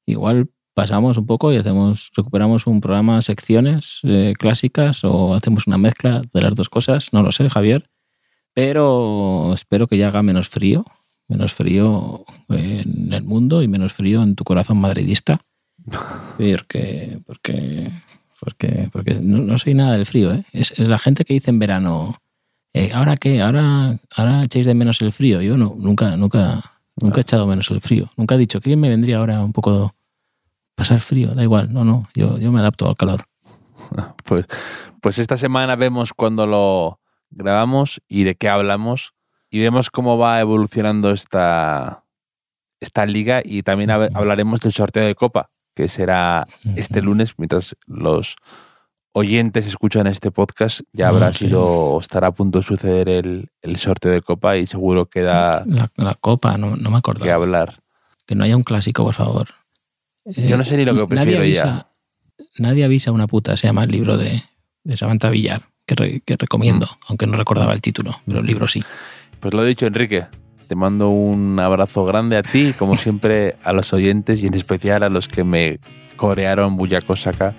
[0.05, 5.79] Igual pasamos un poco y hacemos recuperamos un programa secciones eh, clásicas o hacemos una
[5.79, 7.89] mezcla de las dos cosas, no lo sé, Javier.
[8.53, 10.85] Pero espero que ya haga menos frío,
[11.29, 15.41] menos frío en el mundo y menos frío en tu corazón madridista.
[16.37, 17.91] Porque, porque,
[18.41, 20.45] porque, porque no, no soy nada del frío, ¿eh?
[20.53, 22.17] Es, es la gente que dice en verano,
[22.73, 23.41] eh, ¿ahora qué?
[23.41, 25.41] ¿Ahora, ¿Ahora echáis de menos el frío?
[25.43, 28.11] Yo no, nunca, nunca, nunca he echado menos el frío.
[28.17, 29.95] Nunca he dicho, ¿qué bien me vendría ahora un poco
[30.75, 31.35] pasar frío?
[31.35, 33.25] Da igual, no, no, yo, yo me adapto al calor.
[34.25, 34.47] Pues,
[35.03, 36.99] pues esta semana vemos cuando lo
[37.31, 39.13] grabamos y de qué hablamos
[39.51, 42.05] y vemos cómo va evolucionando esta,
[42.81, 46.47] esta liga y también hab- hablaremos del sorteo de Copa, que será
[46.77, 48.37] este lunes, mientras los
[49.13, 51.45] oyentes escuchan este podcast, ya Ah, habrá sí.
[51.47, 55.65] sido, o estará a punto de suceder el, el sorteo de Copa y seguro queda
[55.67, 57.23] La, la copa, no, no me acuerdo.
[57.23, 57.81] que hablar.
[58.27, 59.49] Que no haya un clásico, por favor.
[60.25, 61.63] Yo no sé ni lo que nadie prefiero ya.
[61.63, 61.89] avisa,
[62.59, 64.43] Nadie avisa una puta, se llama el libro de,
[64.85, 67.05] de Samantha Villar, que, re- que recomiendo, Mm.
[67.09, 68.83] aunque no recordaba el título, pero el libro sí.
[69.41, 70.27] Pues lo he dicho, Enrique.
[70.69, 75.03] Te mando un abrazo grande a ti, como siempre a los oyentes y en especial
[75.03, 75.79] a los que me
[76.17, 77.55] corearon Buyako Saka,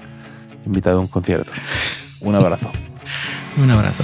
[0.66, 1.52] invitado a un concierto.
[2.22, 2.72] Un abrazo.
[3.62, 4.04] Un abrazo.